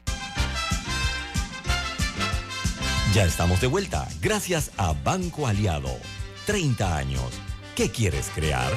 [3.14, 5.96] Ya estamos de vuelta, gracias a Banco Aliado.
[6.48, 7.30] 30 años.
[7.76, 8.74] ¿Qué quieres crear?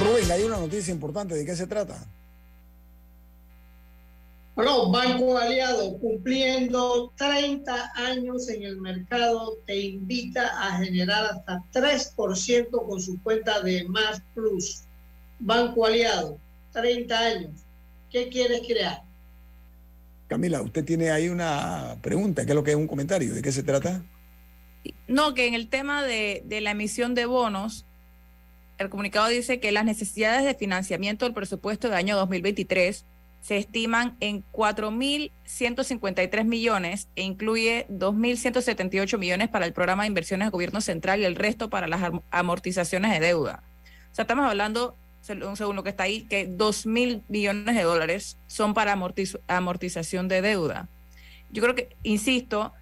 [0.00, 1.34] Rubén, hay una noticia importante.
[1.34, 2.06] ¿De qué se trata?
[4.54, 12.70] Bueno, Banco Aliado, cumpliendo 30 años en el mercado, te invita a generar hasta 3%
[12.70, 14.84] con su cuenta de Más Plus.
[15.40, 16.38] Banco Aliado,
[16.72, 17.52] 30 años.
[18.10, 19.02] ¿Qué quieres crear?
[20.28, 22.44] Camila, usted tiene ahí una pregunta.
[22.44, 23.34] ¿Qué es lo que es un comentario?
[23.34, 24.04] ¿De qué se trata?
[25.08, 27.86] No, que en el tema de, de la emisión de bonos,
[28.78, 33.04] el comunicado dice que las necesidades de financiamiento del presupuesto del año 2023
[33.40, 40.50] se estiman en 4.153 millones e incluye 2.178 millones para el programa de inversiones del
[40.52, 43.62] gobierno central y el resto para las am- amortizaciones de deuda.
[44.10, 48.72] O sea, estamos hablando, según lo que está ahí, que 2.000 millones de dólares son
[48.74, 50.88] para amortiz- amortización de deuda.
[51.50, 52.72] Yo creo que, insisto,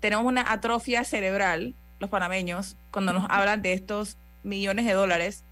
[0.00, 5.44] tenemos una atrofia cerebral, los panameños, cuando nos hablan de estos millones de dólares,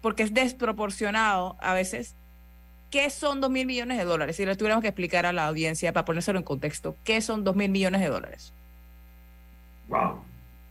[0.00, 2.14] porque es desproporcionado a veces.
[2.90, 4.36] ¿Qué son dos mil millones de dólares?
[4.36, 7.56] Si le tuviéramos que explicar a la audiencia para ponérselo en contexto, ¿qué son dos
[7.56, 8.52] mil millones de dólares?
[9.88, 10.22] Wow.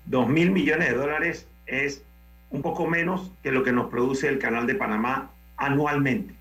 [0.05, 2.03] Dos mil millones de dólares es
[2.49, 6.33] un poco menos que lo que nos produce el Canal de Panamá anualmente.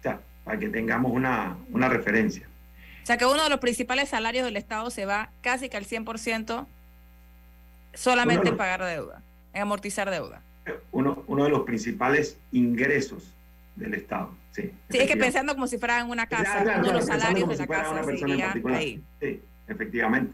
[0.00, 2.48] O sea, para que tengamos una, una referencia.
[3.02, 5.84] O sea, que uno de los principales salarios del Estado se va casi que al
[5.84, 6.66] 100%
[7.92, 9.22] solamente en pagar deuda,
[9.54, 10.42] en amortizar deuda.
[10.92, 13.34] Uno, uno de los principales ingresos
[13.76, 14.30] del Estado.
[14.52, 16.94] Sí, Sí, es que pensando como si fuera en una casa, Claro, claro, uno de
[16.94, 18.78] los salarios de la como si fuera una casa persona en seguiría particular.
[18.78, 19.02] ahí.
[19.20, 20.32] Sí, efectivamente.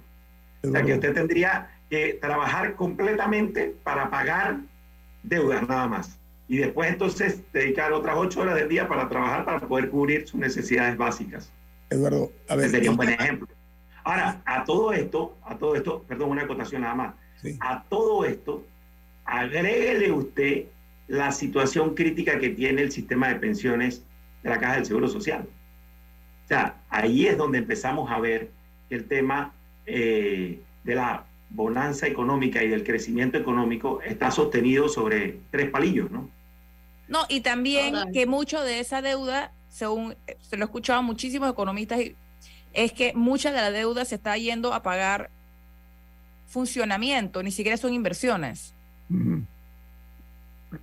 [0.63, 4.59] O sea, que usted tendría que trabajar completamente para pagar
[5.23, 6.19] deudas nada más.
[6.49, 10.39] Y después entonces dedicar otras ocho horas del día para trabajar para poder cubrir sus
[10.39, 11.51] necesidades básicas.
[11.89, 12.69] Eduardo, a ver.
[12.71, 13.49] Sería un buen ejemplo.
[14.05, 17.15] Ahora, a todo esto, a todo esto, perdón, una acotación nada más.
[17.61, 18.67] A todo esto,
[19.31, 20.64] agréguele usted
[21.07, 24.03] la situación crítica que tiene el sistema de pensiones
[24.43, 25.47] de la Caja del Seguro Social.
[26.45, 28.51] O sea, ahí es donde empezamos a ver
[28.89, 29.55] que el tema
[29.87, 36.28] eh, de la bonanza económica y del crecimiento económico está sostenido sobre tres palillos, ¿no?
[37.09, 40.99] No, y también Ahora- que mucho de esa deuda, según eh, se lo he escuchado
[41.01, 42.01] a muchísimos economistas,
[42.72, 45.31] es que mucha de la deuda se está yendo a pagar
[46.47, 48.74] funcionamiento, ni siquiera son inversiones.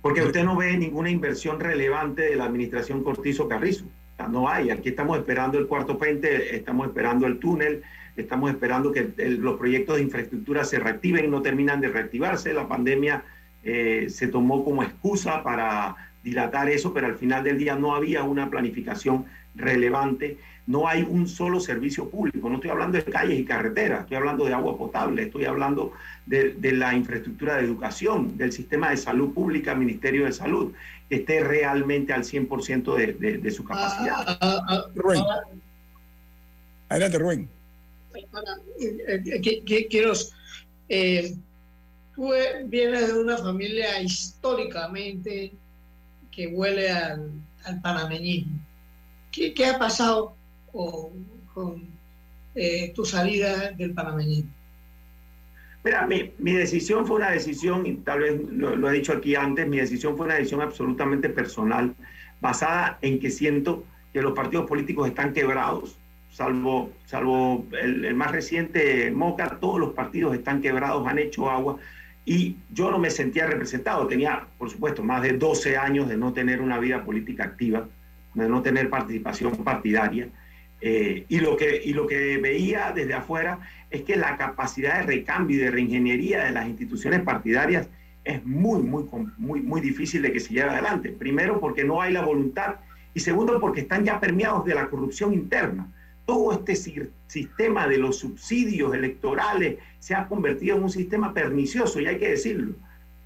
[0.02, 3.84] Porque usted no ve ninguna inversión relevante de la administración Cortizo Carrizo.
[4.30, 4.70] No hay.
[4.70, 7.82] Aquí estamos esperando el cuarto puente, estamos esperando el túnel,
[8.16, 12.52] estamos esperando que los proyectos de infraestructura se reactiven y no terminan de reactivarse.
[12.52, 13.24] La pandemia
[13.62, 18.24] eh, se tomó como excusa para dilatar eso, pero al final del día no había
[18.24, 19.24] una planificación
[19.54, 20.36] relevante
[20.68, 22.46] no hay un solo servicio público.
[22.50, 25.94] No estoy hablando de calles y carreteras, estoy hablando de agua potable, estoy hablando
[26.26, 30.74] de, de la infraestructura de educación, del sistema de salud pública, Ministerio de Salud,
[31.08, 34.16] que esté realmente al 100% de, de, de su capacidad.
[34.26, 35.20] Ah, ah, ah, Rubén.
[35.20, 35.40] ahora,
[36.90, 37.48] Adelante, Rubén.
[38.14, 40.12] eh, eh, que- que- quiero,
[40.90, 41.34] eh,
[42.14, 45.52] tú eh, vienes de una familia históricamente
[46.30, 47.30] que huele al,
[47.64, 48.58] al panameñismo.
[49.32, 50.36] ¿Qué, qué ha pasado
[50.78, 51.82] con, con,
[52.54, 54.50] eh, tu salida del panameñismo?
[55.82, 59.34] Mira, mi, mi decisión fue una decisión, y tal vez lo, lo he dicho aquí
[59.34, 61.94] antes, mi decisión fue una decisión absolutamente personal,
[62.40, 65.96] basada en que siento que los partidos políticos están quebrados,
[66.30, 71.78] salvo, salvo el, el más reciente Moca, todos los partidos están quebrados, han hecho agua,
[72.24, 74.06] y yo no me sentía representado.
[74.06, 77.88] Tenía, por supuesto, más de 12 años de no tener una vida política activa,
[78.34, 80.28] de no tener participación partidaria.
[80.80, 83.58] Eh, y, lo que, y lo que veía desde afuera
[83.90, 87.88] es que la capacidad de recambio y de reingeniería de las instituciones partidarias
[88.24, 89.04] es muy, muy,
[89.38, 91.08] muy, muy difícil de que se lleve adelante.
[91.10, 92.76] Primero, porque no hay la voluntad
[93.14, 95.88] y segundo, porque están ya permeados de la corrupción interna.
[96.26, 102.00] Todo este si- sistema de los subsidios electorales se ha convertido en un sistema pernicioso
[102.00, 102.74] y hay que decirlo.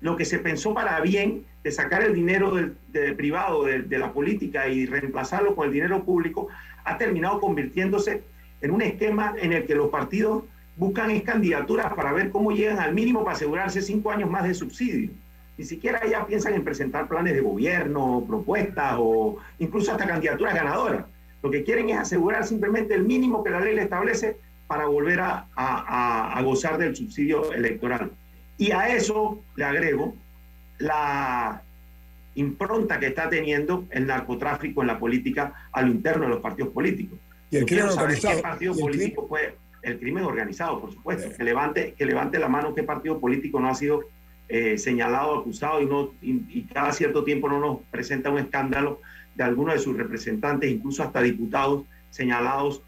[0.02, 4.66] Lo que se pensó para bien de sacar el dinero del, privado de, la política
[4.66, 6.48] y reemplazarlo con el dinero público
[6.84, 8.24] ha terminado convirtiéndose
[8.60, 10.42] en un esquema en el que los partidos
[10.76, 14.54] buscan es candidaturas para ver cómo llegan al mínimo para asegurarse cinco años más de
[14.54, 15.10] subsidio.
[15.56, 21.04] Ni siquiera ya piensan en presentar planes de gobierno, propuestas o incluso hasta candidaturas ganadoras.
[21.44, 24.36] Lo que quieren es asegurar simplemente el mínimo que la ley le establece
[24.66, 28.10] para volver a gozar del subsidio electoral.
[28.58, 30.14] Y a eso le agrego
[30.78, 31.62] la
[32.34, 36.72] impronta que está teniendo el narcotráfico en la política a lo interno de los partidos
[36.72, 37.18] políticos.
[37.50, 38.36] Y el Yo crimen quiero saber organizado.
[38.36, 41.36] ¿Qué partido el político fue el crimen organizado, por supuesto?
[41.36, 44.04] Que levante, que levante la mano qué partido político no ha sido
[44.48, 49.00] eh, señalado, acusado y, no, y, y cada cierto tiempo no nos presenta un escándalo
[49.34, 52.82] de alguno de sus representantes, incluso hasta diputados señalados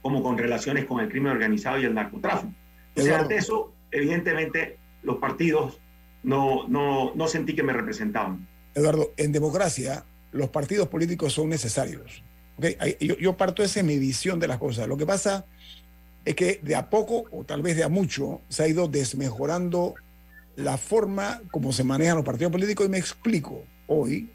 [0.00, 2.52] como con relaciones con el crimen organizado y el narcotráfico.
[2.96, 5.80] O sea, ante eso, evidentemente, los partidos
[6.22, 8.46] no, no, no sentí que me representaban.
[8.74, 12.22] Eduardo, en democracia los partidos políticos son necesarios.
[12.58, 12.66] ¿ok?
[12.78, 14.86] Ahí- Yo, yo parto esa es mi visión de las cosas.
[14.88, 15.46] Lo que pasa
[16.24, 19.94] es que de a poco, o tal vez de a mucho, se ha ido desmejorando
[20.56, 23.64] la forma como se manejan los partidos políticos y me explico.
[23.86, 24.30] Hoy,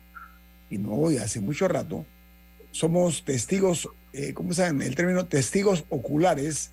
[0.70, 2.06] y no hoy, hace mucho rato,
[2.72, 5.26] somos testigos, eh, ¿cómo llama el término?
[5.28, 6.72] Testigos oculares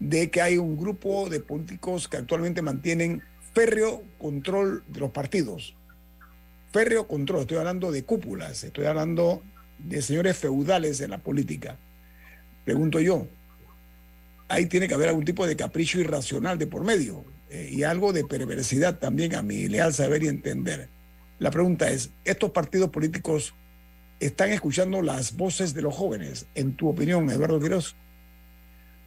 [0.00, 3.22] de que hay un grupo de políticos que actualmente mantienen
[3.54, 5.76] férreo control de los partidos.
[6.72, 9.42] Férreo control, estoy hablando de cúpulas, estoy hablando
[9.78, 11.78] de señores feudales en la política.
[12.64, 13.26] Pregunto yo,
[14.48, 18.12] ahí tiene que haber algún tipo de capricho irracional de por medio eh, y algo
[18.12, 20.88] de perversidad también a mi leal saber y entender.
[21.38, 23.54] La pregunta es, ¿estos partidos políticos
[24.20, 26.46] están escuchando las voces de los jóvenes?
[26.54, 27.96] En tu opinión, Eduardo Quiroz.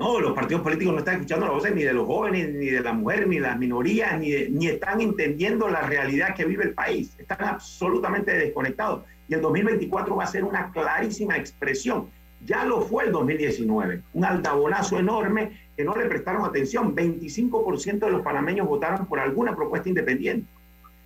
[0.04, 2.82] No, los partidos políticos no están escuchando las voces ni de los jóvenes, ni de
[2.82, 7.16] las mujeres, ni de las minorías, ni, están entendiendo la realidad que vive el país.
[7.18, 9.06] Están absolutamente desconectados.
[9.30, 12.10] Y el 2024 va a ser una clarísima expresión.
[12.46, 16.94] Ya lo fue el 2019, un aldabonazo enorme que no le prestaron atención.
[16.94, 20.46] 25% de los panameños votaron por alguna propuesta independiente.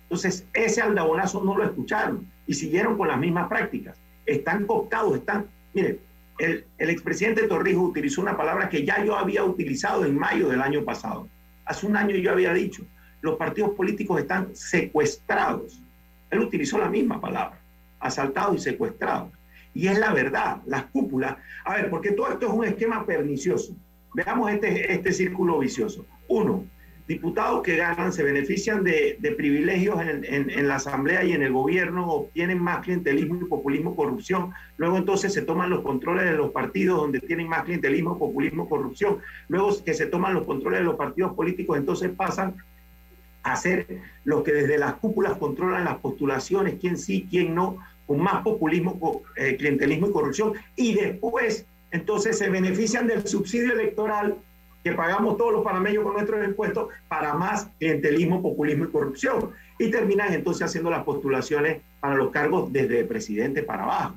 [0.02, 3.96] Entonces, ese aldabonazo no lo escucharon y siguieron con las mismas prácticas.
[4.26, 5.46] Están cooptados, están...
[5.72, 6.00] Miren,
[6.38, 10.62] el, el expresidente Torrijos utilizó una palabra que ya yo había utilizado en mayo del
[10.62, 11.28] año pasado.
[11.64, 12.84] Hace un año yo había dicho,
[13.20, 15.82] los partidos políticos están secuestrados.
[16.30, 17.60] Él utilizó la misma palabra,
[18.00, 19.32] asaltados y secuestrados.
[19.74, 21.36] Y es la verdad, las cúpulas.
[21.64, 23.76] A ver, porque todo esto es un esquema pernicioso.
[24.14, 26.06] Veamos este, este círculo vicioso.
[26.28, 26.64] Uno,
[27.08, 32.62] diputados que ganan se benefician de, privilegios en, la Asamblea y en el gobierno, obtienen
[32.62, 34.52] más clientelismo y populismo, corrupción.
[34.76, 39.20] Luego entonces se toman los controles de los partidos donde tienen más clientelismo, populismo, corrupción.
[39.48, 42.56] Luego que se toman los controles de los partidos políticos, entonces pasan
[43.42, 43.86] a ser
[44.24, 49.22] los que desde las cúpulas controlan las postulaciones, quién sí, quién no, con más populismo,
[49.34, 50.52] eh, clientelismo y corrupción.
[50.76, 54.36] Y después entonces se benefician del subsidio electoral
[54.92, 59.50] pagamos todos los panameños con nuestros impuestos para más clientelismo, populismo y corrupción.
[59.78, 64.16] Y terminan entonces haciendo las postulaciones para los cargos desde presidente para abajo.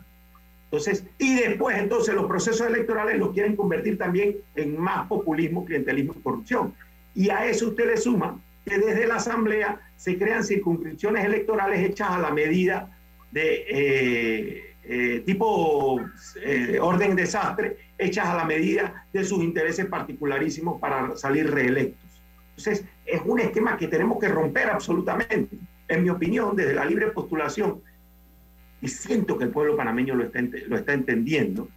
[0.66, 6.14] Entonces, y después entonces los procesos electorales los quieren convertir también en más populismo, clientelismo
[6.18, 6.74] y corrupción.
[7.14, 12.12] Y a eso usted le suma que desde la Asamblea se crean circunscripciones electorales hechas
[12.12, 12.98] a la medida
[13.32, 16.02] de, eh, eh, tipo
[16.44, 22.22] eh, orden desastre, hechas a la medida de sus intereses particularísimos para salir reelectos.
[22.58, 25.58] Entonces, es un esquema que tenemos que romper absolutamente.
[25.88, 27.82] En mi opinión, desde la libre postulación,
[28.82, 31.70] y siento que el pueblo panameño lo está, lo está entendiendo,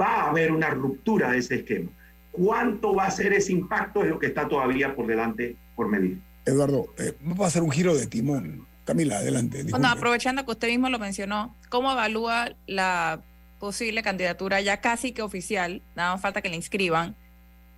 [0.00, 1.90] va a haber una ruptura de ese esquema.
[2.30, 4.02] ¿Cuánto va a ser ese impacto?
[4.02, 6.18] Es lo que está todavía por delante por medir.
[6.46, 8.67] Eduardo, eh, vamos a hacer un giro de timón.
[8.88, 9.64] Camila, adelante.
[9.64, 13.20] Bueno, aprovechando que usted mismo lo mencionó, ¿cómo evalúa la
[13.58, 17.14] posible candidatura ya casi que oficial, nada más falta que le inscriban,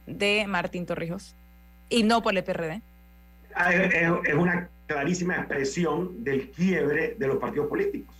[0.06, 1.34] de Martín Torrijos?
[1.88, 2.80] Y no por el PRD.
[3.56, 8.14] Ah, es una clarísima expresión del quiebre de los partidos políticos.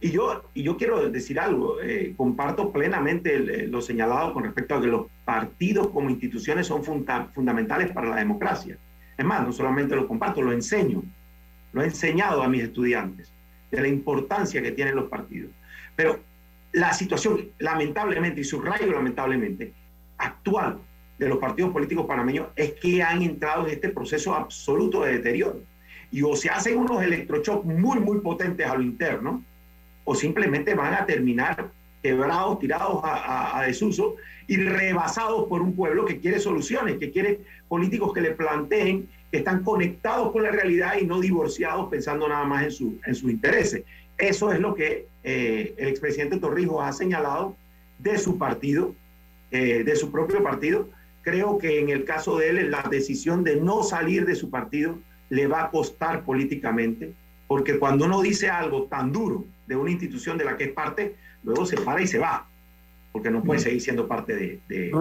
[0.00, 4.76] Y yo, y yo quiero decir algo, eh, comparto plenamente eh, lo señalado con respecto
[4.76, 6.84] a que los partidos como instituciones son
[7.34, 8.78] fundamentales para la democracia.
[9.18, 11.02] Es más, no solamente lo comparto, lo enseño,
[11.72, 13.32] lo he enseñado a mis estudiantes
[13.70, 15.50] de la importancia que tienen los partidos.
[15.96, 16.18] Pero
[16.72, 19.72] la situación, lamentablemente, y subrayo lamentablemente,
[20.18, 20.78] actual
[21.18, 25.60] de los partidos políticos panameños es que han entrado en este proceso absoluto de deterioro.
[26.10, 29.44] Y o se hacen unos electroshocks muy, muy potentes a lo interno,
[30.04, 31.70] o simplemente van a terminar
[32.02, 34.16] quebrados, tirados a, desuso
[34.46, 39.38] y rebasados por un pueblo que quiere soluciones, que quiere políticos que le planteen que
[39.38, 43.30] están conectados con la realidad y no divorciados pensando nada más en, su, en sus
[43.30, 43.84] intereses.
[44.18, 47.56] Eso es lo que eh, el expresidente Torrijos ha señalado
[47.98, 48.94] de su partido,
[49.50, 50.88] eh, de su propio partido.
[51.22, 54.98] Creo que en el caso de él, la decisión de no salir de su partido
[55.28, 57.12] le va a costar políticamente,
[57.46, 61.14] porque cuando uno dice algo tan duro de una institución de la que es parte,
[61.44, 62.48] luego se para y se va,
[63.12, 64.92] porque no puede seguir siendo parte de,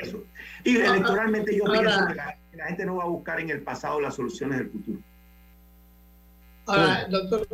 [0.00, 0.24] eso.
[0.64, 4.14] Y electoralmente yo pienso que la, gente no va a buscar en el pasado las
[4.14, 4.98] soluciones del futuro.
[6.66, 7.46] Ahora, doctor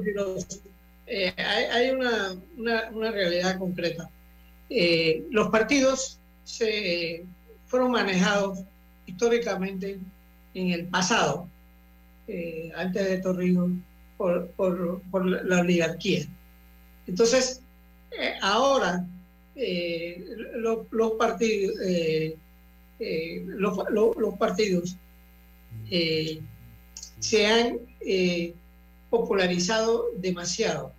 [1.06, 2.34] eh, hay, una,
[2.92, 4.08] una, realidad concreta.
[4.70, 7.26] Eh, los partidos se
[7.66, 8.60] fueron manejados
[9.06, 9.98] históricamente
[10.54, 11.48] en el pasado,
[12.28, 13.70] eh, antes de Torrijos,
[14.16, 16.24] por, por, por la oligarquía.
[17.06, 17.62] Entonces,
[18.12, 19.04] eh, ahora
[19.56, 20.24] eh,
[20.54, 21.74] los partidos,
[23.02, 23.78] eh, los,
[24.38, 24.96] partidos
[27.18, 27.78] se han
[29.10, 30.92] popularizado demasiado.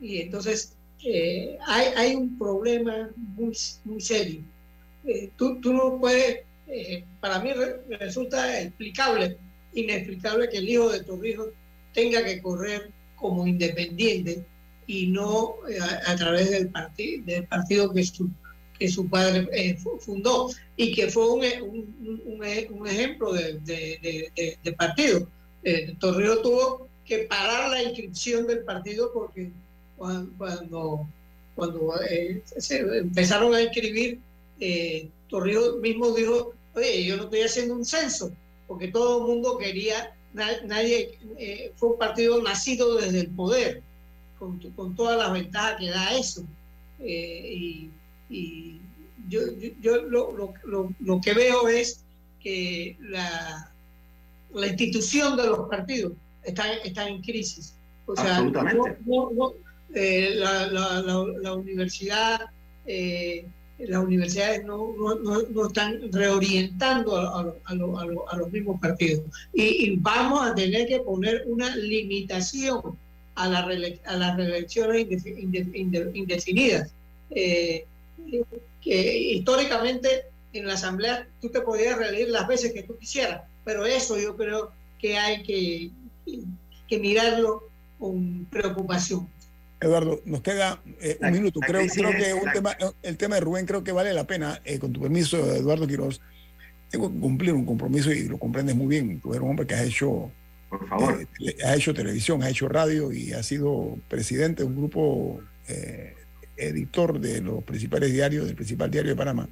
[0.00, 0.76] Y entonces
[1.66, 4.42] hay, hay, un problema muy, muy serio.
[5.36, 6.40] Tú, tú, no puedes,
[7.20, 7.50] para mí
[7.98, 9.38] resulta explicable,
[9.74, 11.46] inexplicable que el hijo de tu hijo
[11.92, 14.44] tenga que correr como independiente
[14.86, 18.28] y no eh, a, través del, partido del partido que su,
[18.80, 24.72] que su padre eh, fundó y que fue un, un, un, ejemplo de, de, de,
[24.72, 25.28] partido.
[25.62, 29.50] Eh, Torrijos tuvo que parar la inscripción del partido porque
[29.98, 31.06] cuando,
[31.54, 31.94] cuando,
[32.56, 34.18] se empezaron a inscribir,
[35.28, 38.32] Torrijos mismo dijo, oye, yo no estoy haciendo un censo,
[38.66, 41.18] porque todo el mundo quería, nadie,
[41.76, 43.82] fue un partido nacido desde el poder
[44.74, 46.44] con, todas las ventajas que da eso.
[46.98, 47.88] Eh,
[48.30, 48.80] y,
[49.28, 49.40] yo,
[49.80, 52.04] yo, lo, que veo es
[52.42, 53.70] que la,
[54.54, 56.12] la institución de los partidos
[56.42, 57.74] está, está en crisis.
[58.06, 58.40] O sea,
[59.94, 62.40] eh, la, la, universidad,
[62.86, 63.46] eh,
[63.78, 67.74] las universidades no, no, están reorientando a, a,
[68.36, 69.22] los mismos partidos.
[69.52, 72.80] y, vamos a tener que poner una limitación
[73.34, 73.68] a, la
[74.06, 75.06] a las reelecciones
[76.14, 76.92] indefinidas.
[77.30, 77.86] Eh,
[78.80, 83.84] que históricamente en la Asamblea tú te podías reelegir las veces que tú quisieras, pero
[83.86, 85.90] eso yo creo que hay que,
[86.88, 87.68] que mirarlo
[87.98, 89.28] con preocupación.
[89.80, 91.60] Eduardo, nos queda eh, un minuto.
[91.60, 94.60] Creo, creo que un tema, el tema de Rubén creo que vale la pena.
[94.64, 96.20] Eh, con tu permiso, Eduardo Quiroz,
[96.90, 99.20] tengo que cumplir un compromiso y lo comprendes muy bien.
[99.20, 100.30] Tú eres un hombre que has hecho
[100.70, 101.26] por favor.
[101.40, 106.14] Eh, ha hecho televisión, ha hecho radio y ha sido presidente de un grupo eh,
[106.60, 109.48] editor de los principales diarios, del principal diario de Panamá.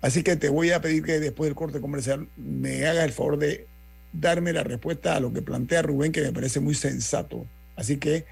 [0.00, 3.38] Así que te voy a pedir que después del corte comercial me hagas el favor
[3.38, 3.66] de
[4.12, 7.46] darme la respuesta a lo que plantea Rubén, que me parece muy sensato.
[7.76, 8.24] Así que,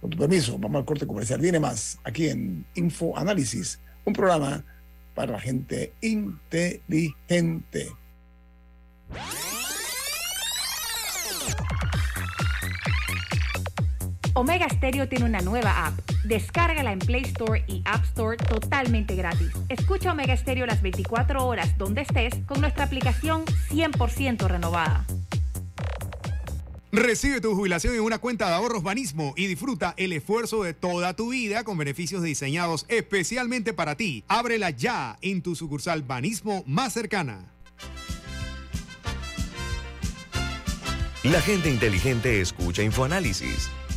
[0.00, 1.40] con tu permiso, vamos al corte comercial.
[1.40, 4.64] Viene más aquí en Info Análisis, un programa
[5.14, 7.88] para la gente inteligente.
[14.40, 16.00] Omega Stereo tiene una nueva app.
[16.24, 19.50] Descárgala en Play Store y App Store totalmente gratis.
[19.68, 25.04] Escucha Omega Stereo las 24 horas donde estés con nuestra aplicación 100% renovada.
[26.90, 31.14] Recibe tu jubilación en una cuenta de ahorros Banismo y disfruta el esfuerzo de toda
[31.14, 34.24] tu vida con beneficios diseñados especialmente para ti.
[34.26, 37.52] Ábrela ya en tu sucursal Banismo más cercana.
[41.24, 43.68] La gente inteligente escucha InfoAnálisis.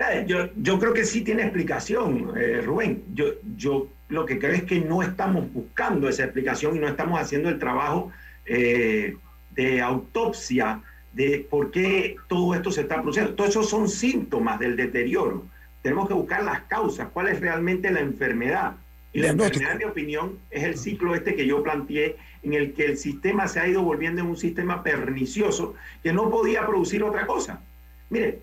[0.00, 3.04] Eh, Yo, yo creo que sí tiene explicación, eh, Rubén.
[3.12, 3.26] Yo,
[3.56, 7.50] yo lo que creo es que no estamos buscando esa explicación y no estamos haciendo
[7.50, 8.10] el trabajo
[8.46, 9.16] eh,
[9.50, 13.34] de autopsia de por qué todo esto se está produciendo.
[13.34, 15.46] Todos esos son síntomas del deterioro.
[15.82, 18.76] Tenemos que buscar las causas, cuál es realmente la enfermedad.
[19.12, 22.74] Y la enfermedad, en mi opinión, es el ciclo este que yo planteé, en el
[22.74, 27.02] que el sistema se ha ido volviendo en un sistema pernicioso que no podía producir
[27.02, 27.60] otra cosa.
[28.08, 28.40] Mire,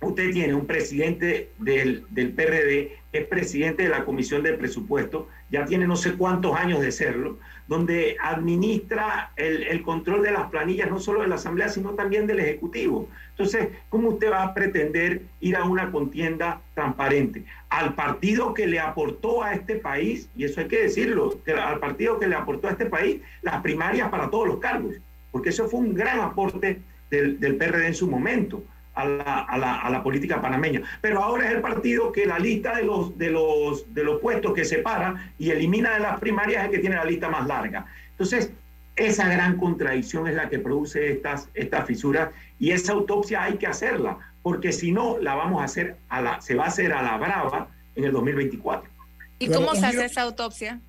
[0.00, 5.28] usted tiene un presidente del, del PRD, que es presidente de la Comisión de Presupuesto,
[5.50, 7.38] ya tiene no sé cuántos años de serlo,
[7.68, 12.26] donde administra el, el control de las planillas, no solo de la Asamblea, sino también
[12.26, 13.08] del Ejecutivo.
[13.30, 17.44] Entonces, ¿cómo usted va a pretender ir a una contienda transparente?
[17.68, 22.18] Al partido que le aportó a este país, y eso hay que decirlo, al partido
[22.18, 24.94] que le aportó a este país las primarias para todos los cargos,
[25.32, 28.62] porque eso fue un gran aporte del, del PRD en su momento
[28.96, 30.82] a la, a, la, a la, política panameña.
[31.00, 34.52] Pero ahora es el partido que la lista de los, de los, de los puestos
[34.54, 37.86] que separa y elimina de las primarias es el que tiene la lista más larga.
[38.10, 38.50] Entonces,
[38.96, 43.66] esa gran contradicción es la que produce estas, estas fisuras y esa autopsia hay que
[43.66, 47.02] hacerla, porque si no, la vamos a hacer a la, se va a hacer a
[47.02, 48.90] la brava en el 2024.
[49.38, 50.80] ¿Y cómo se hace esa autopsia?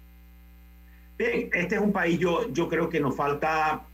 [1.17, 3.86] Bien, este es un país, yo, yo creo que nos falta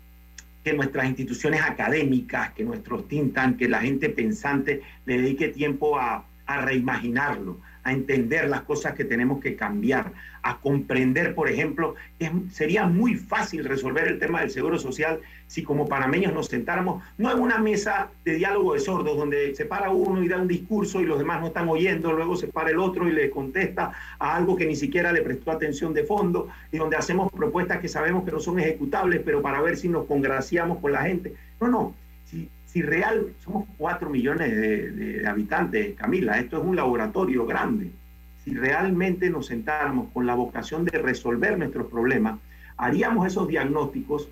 [0.63, 5.97] que nuestras instituciones académicas, que nuestros think tank, que la gente pensante le dedique tiempo
[5.99, 12.31] a reimaginarlo, a entender las cosas que tenemos que cambiar, a comprender, por ejemplo, que
[12.51, 17.31] sería muy fácil resolver el tema del seguro social si como panameños nos sentáramos, no
[17.31, 20.99] en una mesa de diálogo de sordos, donde se para uno y da un discurso
[20.99, 24.35] y los demás no están oyendo, luego se para el otro y le contesta a
[24.35, 28.23] algo que ni siquiera le prestó atención de fondo, y donde hacemos propuestas que sabemos
[28.23, 31.33] que no son ejecutables, pero para ver si nos congraciamos con la gente.
[31.59, 31.95] No, no,
[32.73, 37.45] si, si real, somos cuatro millones de, de, de habitantes, Camila, esto es un laboratorio
[37.45, 37.91] grande.
[38.43, 42.39] Si realmente nos sentáramos con la vocación de resolver nuestros problemas,
[42.77, 44.27] haríamos esos diagnósticos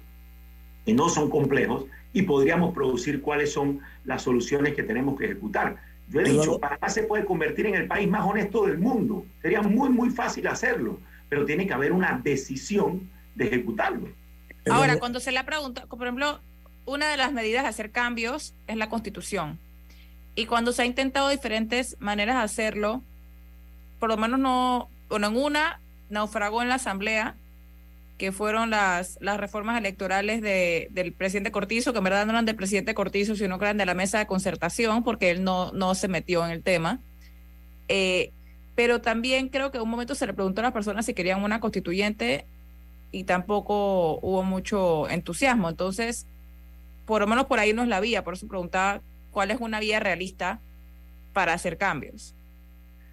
[0.85, 5.77] que no son complejos y podríamos producir cuáles son las soluciones que tenemos que ejecutar.
[6.09, 9.25] Yo he dicho, Panamá se puede convertir en el país más honesto del mundo.
[9.41, 14.09] Sería muy, muy fácil hacerlo, pero tiene que haber una decisión de ejecutarlo.
[14.69, 16.41] Ahora, cuando se le ha preguntado, por ejemplo,
[16.85, 19.59] una de las medidas de hacer cambios es la constitución.
[20.35, 23.01] Y cuando se ha intentado diferentes maneras de hacerlo,
[23.99, 25.79] por lo menos no, bueno, en una
[26.09, 27.35] naufragó en la asamblea,
[28.17, 32.45] que fueron las, las reformas electorales de, del presidente Cortizo, que en verdad no eran
[32.45, 35.95] del presidente Cortizo, sino que eran de la mesa de concertación, porque él no, no
[35.95, 36.99] se metió en el tema.
[37.87, 38.31] Eh,
[38.75, 41.43] pero también creo que en un momento se le preguntó a las personas si querían
[41.43, 42.45] una constituyente
[43.11, 45.69] y tampoco hubo mucho entusiasmo.
[45.69, 46.27] Entonces,
[47.05, 49.79] por lo menos por ahí no es la vía, por eso preguntaba cuál es una
[49.79, 50.59] vía realista
[51.33, 52.35] para hacer cambios.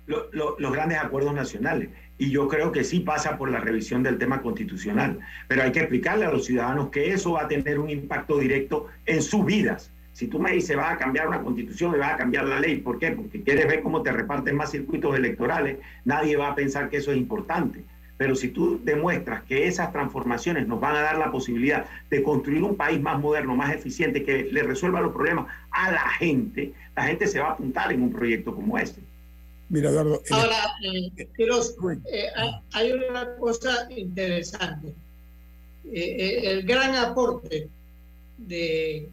[0.06, 1.90] Lo- lo- los grandes acuerdos nacionales.
[2.16, 5.20] Y yo creo que sí pasa por la revisión del tema constitucional.
[5.46, 8.86] Pero hay que explicarle a los ciudadanos que eso va a tener un impacto directo
[9.06, 9.90] en sus vidas.
[10.14, 12.78] Si tú me dices, vas a cambiar una constitución y vas a cambiar la ley,
[12.78, 13.12] ¿por qué?
[13.12, 17.12] Porque quieres ver cómo te reparten más circuitos electorales, nadie va a pensar que eso
[17.12, 17.84] es importante.
[18.18, 22.62] Pero si tú demuestras que esas transformaciones nos van a dar la posibilidad de construir
[22.64, 27.04] un país más moderno, más eficiente, que le resuelva los problemas a la gente, la
[27.04, 29.00] gente se va a apuntar en un proyecto como este.
[29.68, 30.20] Mira, Eduardo.
[30.30, 31.10] Ahora, eh,
[32.12, 32.26] eh,
[32.72, 34.88] hay- una cosa interesante.
[34.88, 37.68] Eh, eh, el gran aporte
[38.38, 39.08] de,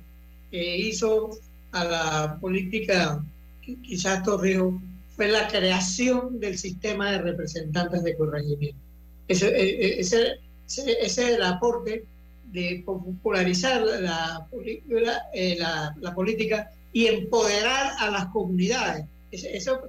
[0.49, 1.30] que hizo
[1.74, 3.24] a la política
[3.64, 4.76] qui- quizás Torrijos
[5.16, 8.80] fue la creación del sistema de representantes de corregimiento.
[9.28, 12.03] Ese, eh, eh, ese, ese- ese es el aporte
[12.51, 14.47] de popularizar la,
[14.89, 19.05] la, eh, la- la política y empoderar a las comunidades.
[19.32, 19.82] Eso,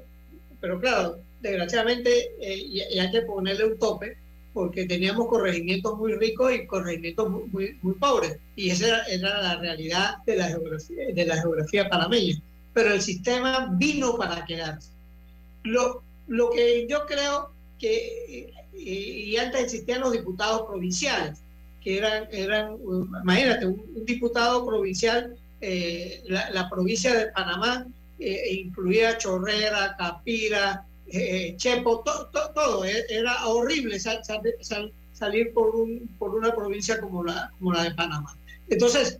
[0.60, 4.16] pero claro, desgraciadamente, eh, y, y hay que ponerle un tope,
[4.52, 8.38] porque teníamos corregimientos muy ricos y corregimientos muy, muy, muy pobres.
[8.56, 12.40] Y esa era, era la realidad de la, geografía, de la geografía panameña.
[12.72, 14.90] Pero el sistema vino para quedarse.
[15.64, 21.38] Lo, lo que yo creo que, y antes existían los diputados provinciales,
[21.82, 22.76] que eran, eran
[23.22, 27.86] imagínate, un, un diputado provincial, eh, la, la provincia de Panamá
[28.18, 32.84] eh, incluía Chorrera, Capira, eh, Chepo, to- to- todo.
[32.84, 37.84] Era horrible sal- sal- sal- salir por, un, por una provincia como la, como la
[37.84, 38.36] de Panamá.
[38.68, 39.18] Entonces,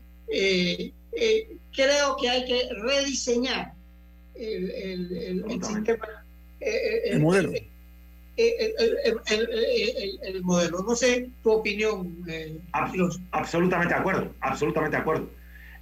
[1.75, 3.73] creo que hay que rediseñar
[4.35, 6.25] el, el- el- el sistema.
[6.61, 7.53] El modelo.
[8.37, 10.83] Eh, el, el- el- el- el- el modelo.
[10.83, 12.17] No sé tu opinión.
[12.29, 15.29] eh, Abs- absolutamente de acuerdo, absolutamente de acuerdo.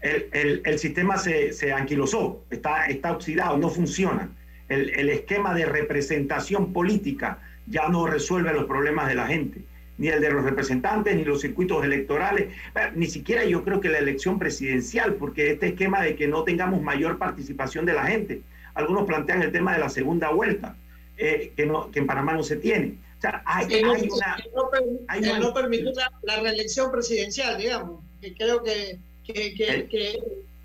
[0.03, 4.29] El, sistema se, se anquilosó, está, está oxidado, no funciona.
[4.69, 9.63] El, el esquema de representación política ya no resuelve los problemas de la gente,
[9.97, 13.89] ni el de los representantes, ni los circuitos electorales, eh, ni siquiera yo creo que
[13.89, 18.43] la elección presidencial, porque este esquema de que no tengamos mayor participación de la gente.
[18.75, 20.77] Algunos plantean el tema de la segunda vuelta,
[21.17, 22.95] eh, que, no, que en Panamá no se tiene.
[23.19, 24.37] O sea, hay, que no, hay una...
[24.37, 28.99] que no per- hay que una- no la, la reelección presidencial, digamos, que creo que,
[29.27, 29.55] que,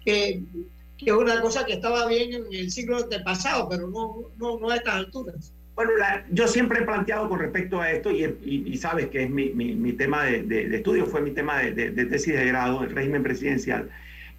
[0.05, 0.43] que,
[1.05, 4.75] es una cosa que estaba bien en el siglo antepasado, pero no, no, no a
[4.75, 5.53] estas alturas.
[5.75, 9.23] Bueno, la- yo siempre he planteado con respecto a esto, y, y- y sabes que
[9.23, 12.05] es mi, mi- mi tema de, de- de estudio, fue mi tema de, de- de
[12.05, 13.89] tesis de grado, el régimen presidencial,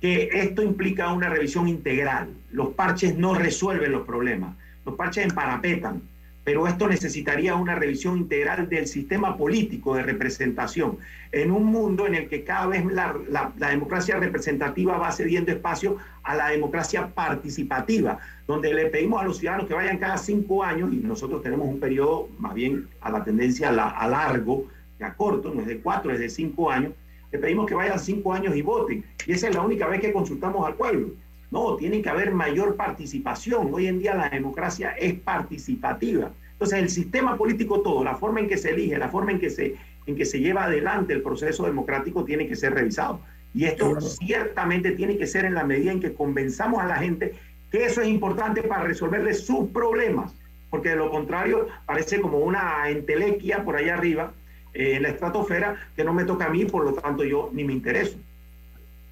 [0.02, 2.28] que esto implica una revisión integral.
[2.52, 4.54] Los parches no resuelven los problemas,
[4.90, 6.02] los parches emparapetan,
[6.42, 10.98] pero esto necesitaría una revisión integral del sistema político de representación,
[11.30, 16.34] en un mundo en el que cada vez la, democracia representativa va cediendo espacio a
[16.34, 18.18] la democracia participativa,
[18.48, 21.78] donde le pedimos a los ciudadanos que vayan cada cinco años, y nosotros tenemos un
[21.78, 24.66] periodo más bien a la tendencia a, a largo,
[24.98, 26.92] que a corto, no es de cuatro, es de cinco años,
[27.30, 29.04] le pedimos que vayan cinco años y voten.
[29.24, 31.10] Y esa es la única vez que consultamos al pueblo.
[31.50, 33.70] No, tiene que haber mayor participación.
[33.72, 36.30] Hoy en día la democracia es participativa.
[36.52, 39.50] Entonces el sistema político todo, la forma en que se elige, la forma en que
[39.50, 39.76] se,
[40.06, 43.20] en que se lleva adelante el proceso democrático tiene que ser revisado.
[43.52, 47.32] Y esto ciertamente tiene que ser en la medida en que convenzamos a la gente
[47.70, 50.34] que eso es importante para resolverle sus problemas,
[50.70, 54.32] porque de lo contrario parece como una entelequia por allá arriba
[54.74, 57.64] eh, en la estratosfera que no me toca a mí, por lo tanto yo ni
[57.64, 58.18] me intereso.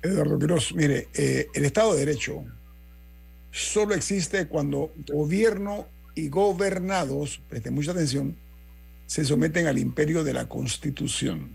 [0.02, 2.44] Eduardo Quiroz, mire, eh, el Estado de Derecho
[3.50, 8.36] solo existe cuando gobierno y gobernados, preste mucha atención,
[9.06, 11.50] se someten al imperio de la Constitución.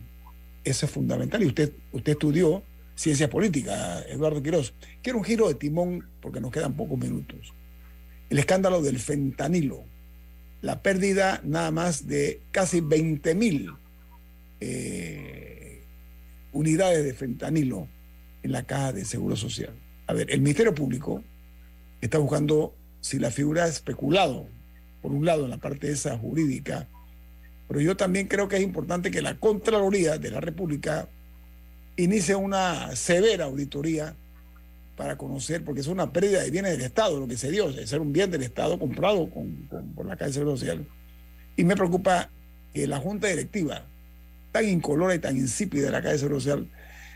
[0.63, 1.43] Eso es fundamental.
[1.43, 2.63] Y usted, usted estudió
[2.95, 4.73] ciencia política, Eduardo Quiroz.
[5.01, 7.53] Quiero un giro de timón porque nos quedan pocos minutos.
[8.29, 9.83] El escándalo del fentanilo,
[10.61, 13.71] la pérdida nada más de casi 20 mil
[14.59, 15.83] eh,
[16.51, 17.87] unidades de fentanilo
[18.43, 19.73] en la caja de Seguro Social.
[20.07, 21.23] A ver, el Ministerio Público
[22.01, 24.47] está buscando si la figura ha especulado,
[25.01, 26.87] por un lado, en la parte esa jurídica,
[27.67, 31.07] pero yo también creo que es importante que la Contraloría de la República
[31.97, 34.15] inicie una severa auditoría
[34.95, 37.89] para conocer, porque es una pérdida de bienes del Estado, lo que se dio, es
[37.89, 40.85] ser un bien del Estado comprado con, por la Caja de Seguro Social.
[41.55, 42.29] Y me preocupa
[42.73, 43.85] que la Junta Directiva,
[44.51, 46.69] tan incolora y tan insípida de la Caja de Seguro Social,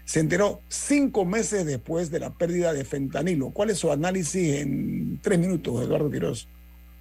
[0.08, 3.50] se enteró cinco meses después de la pérdida de fentanilo.
[3.50, 6.48] ¿Cuál es su análisis en tres minutos, Eduardo Quiroz?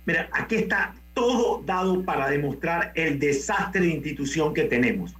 [0.06, 5.14] Mira, aquí está todo dado para demostrar el desastre de institución que tenemos.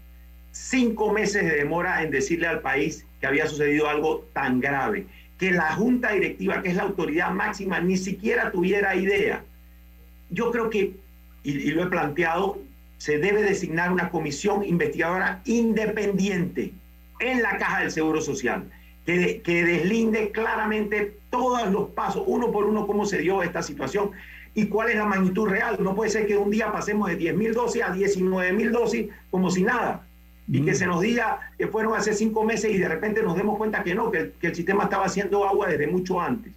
[0.51, 5.07] Cinco meses de demora en decirle al país que había sucedido algo tan grave.
[5.39, 9.45] que la junta directiva, que es la autoridad máxima, ni siquiera tuviera idea.
[10.31, 10.97] Yo creo que,
[11.45, 12.59] y, y lo he planteado,
[12.97, 16.73] se debe designar una comisión investigadora independiente
[17.21, 18.71] en la caja del Seguro Social,
[19.05, 24.11] que, que deslinde claramente todos los pasos, uno por uno, cómo se dio esta situación
[24.55, 25.77] y cuál es la magnitud real.
[25.81, 29.09] No puede ser que un día pasemos de 10 mil dosis a 19 mil dosis
[29.31, 30.07] como si nada.
[30.49, 33.59] Y que se nos diga que fueron hace cinco meses y de repente nos demos
[33.59, 36.53] cuenta que no, que el, que el sistema estaba haciendo agua desde mucho antes.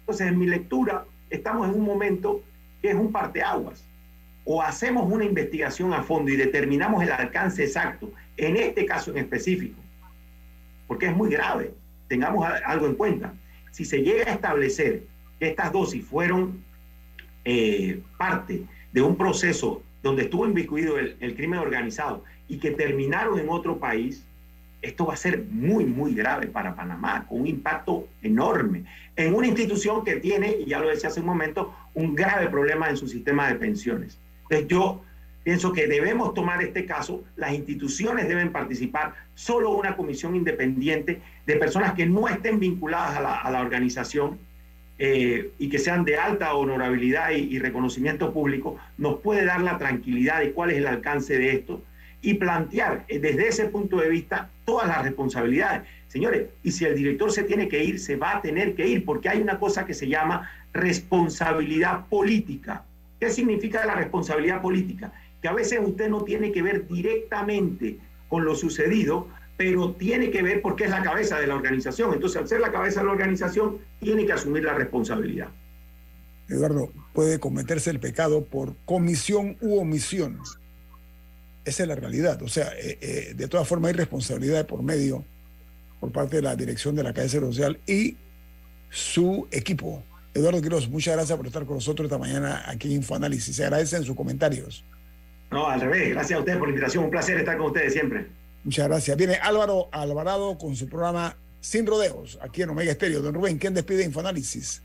[0.00, 2.42] Entonces, en mi lectura, estamos en un momento
[2.82, 3.84] que es un parteaguas.
[4.44, 9.18] O hacemos una investigación a fondo y determinamos el alcance exacto, en este caso en
[9.18, 9.79] específico,
[10.90, 11.72] porque es muy grave,
[12.08, 13.32] tengamos algo en cuenta.
[13.70, 15.04] Si se llega a establecer
[15.38, 16.64] que estas dosis fueron
[17.44, 23.38] eh, parte de un proceso donde estuvo inmiscuido el, el, crimen organizado y que terminaron
[23.38, 24.26] en otro país,
[24.82, 28.84] esto va a ser muy, muy grave para Panamá, con un impacto enorme
[29.14, 32.90] en una institución que tiene, y ya lo decía hace un momento, un grave problema
[32.90, 34.18] en su sistema de pensiones.
[34.42, 35.04] Entonces yo
[35.50, 41.56] pienso que debemos tomar este caso, las instituciones deben participar, solo una comisión independiente de
[41.56, 44.38] personas que no estén vinculadas a la, organización
[44.96, 49.76] eh, y que sean de alta honorabilidad y, y, reconocimiento público, nos puede dar la
[49.76, 51.82] tranquilidad de cuál es el alcance de esto
[52.22, 55.82] y plantear eh, desde ese punto de vista todas las responsabilidades.
[56.06, 59.04] Señores, y si el director se tiene que ir, se va a tener que ir,
[59.04, 62.84] porque hay una cosa que se llama responsabilidad política.
[63.18, 65.12] ¿Qué significa la responsabilidad política?
[65.42, 70.42] Que a veces usted no tiene que ver directamente con lo sucedido, pero tiene que
[70.42, 72.14] ver porque es la cabeza de la organización.
[72.14, 75.48] Entonces, al ser la cabeza de la organización, tiene que asumir la responsabilidad.
[76.48, 80.38] Eduardo, puede cometerse el pecado por comisión u omisión.
[81.64, 82.42] Esa es la realidad.
[82.42, 85.24] O sea, eh, eh, de todas formas hay responsabilidad por medio
[86.00, 88.16] por parte de la dirección de la cadena social y
[88.88, 90.02] su equipo.
[90.32, 93.54] Eduardo Quiroz, muchas gracias por estar con nosotros esta mañana aquí en Infoanálisis.
[93.54, 94.84] Se agradecen sus comentarios.
[95.50, 96.10] No, al revés.
[96.10, 97.04] Gracias a ustedes por la invitación.
[97.04, 98.26] Un placer estar con ustedes siempre.
[98.64, 99.16] Muchas gracias.
[99.16, 103.22] Viene Álvaro Alvarado con su programa Sin Rodeos, aquí en Omega Estéreo.
[103.22, 104.82] Don Rubén, ¿quién despide Infoanálisis?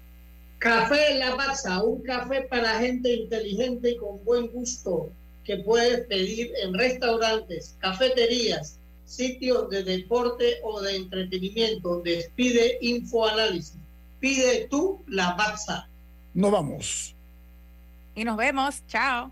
[0.59, 5.11] Café Lavazza, un café para gente inteligente y con buen gusto
[5.43, 12.01] que puedes pedir en restaurantes, cafeterías, sitios de deporte o de entretenimiento.
[12.01, 13.77] Despide Infoanálisis.
[14.19, 15.87] Pide tú Lavazza.
[16.33, 17.15] Nos vamos.
[18.15, 18.81] Y nos vemos.
[18.87, 19.31] Chao.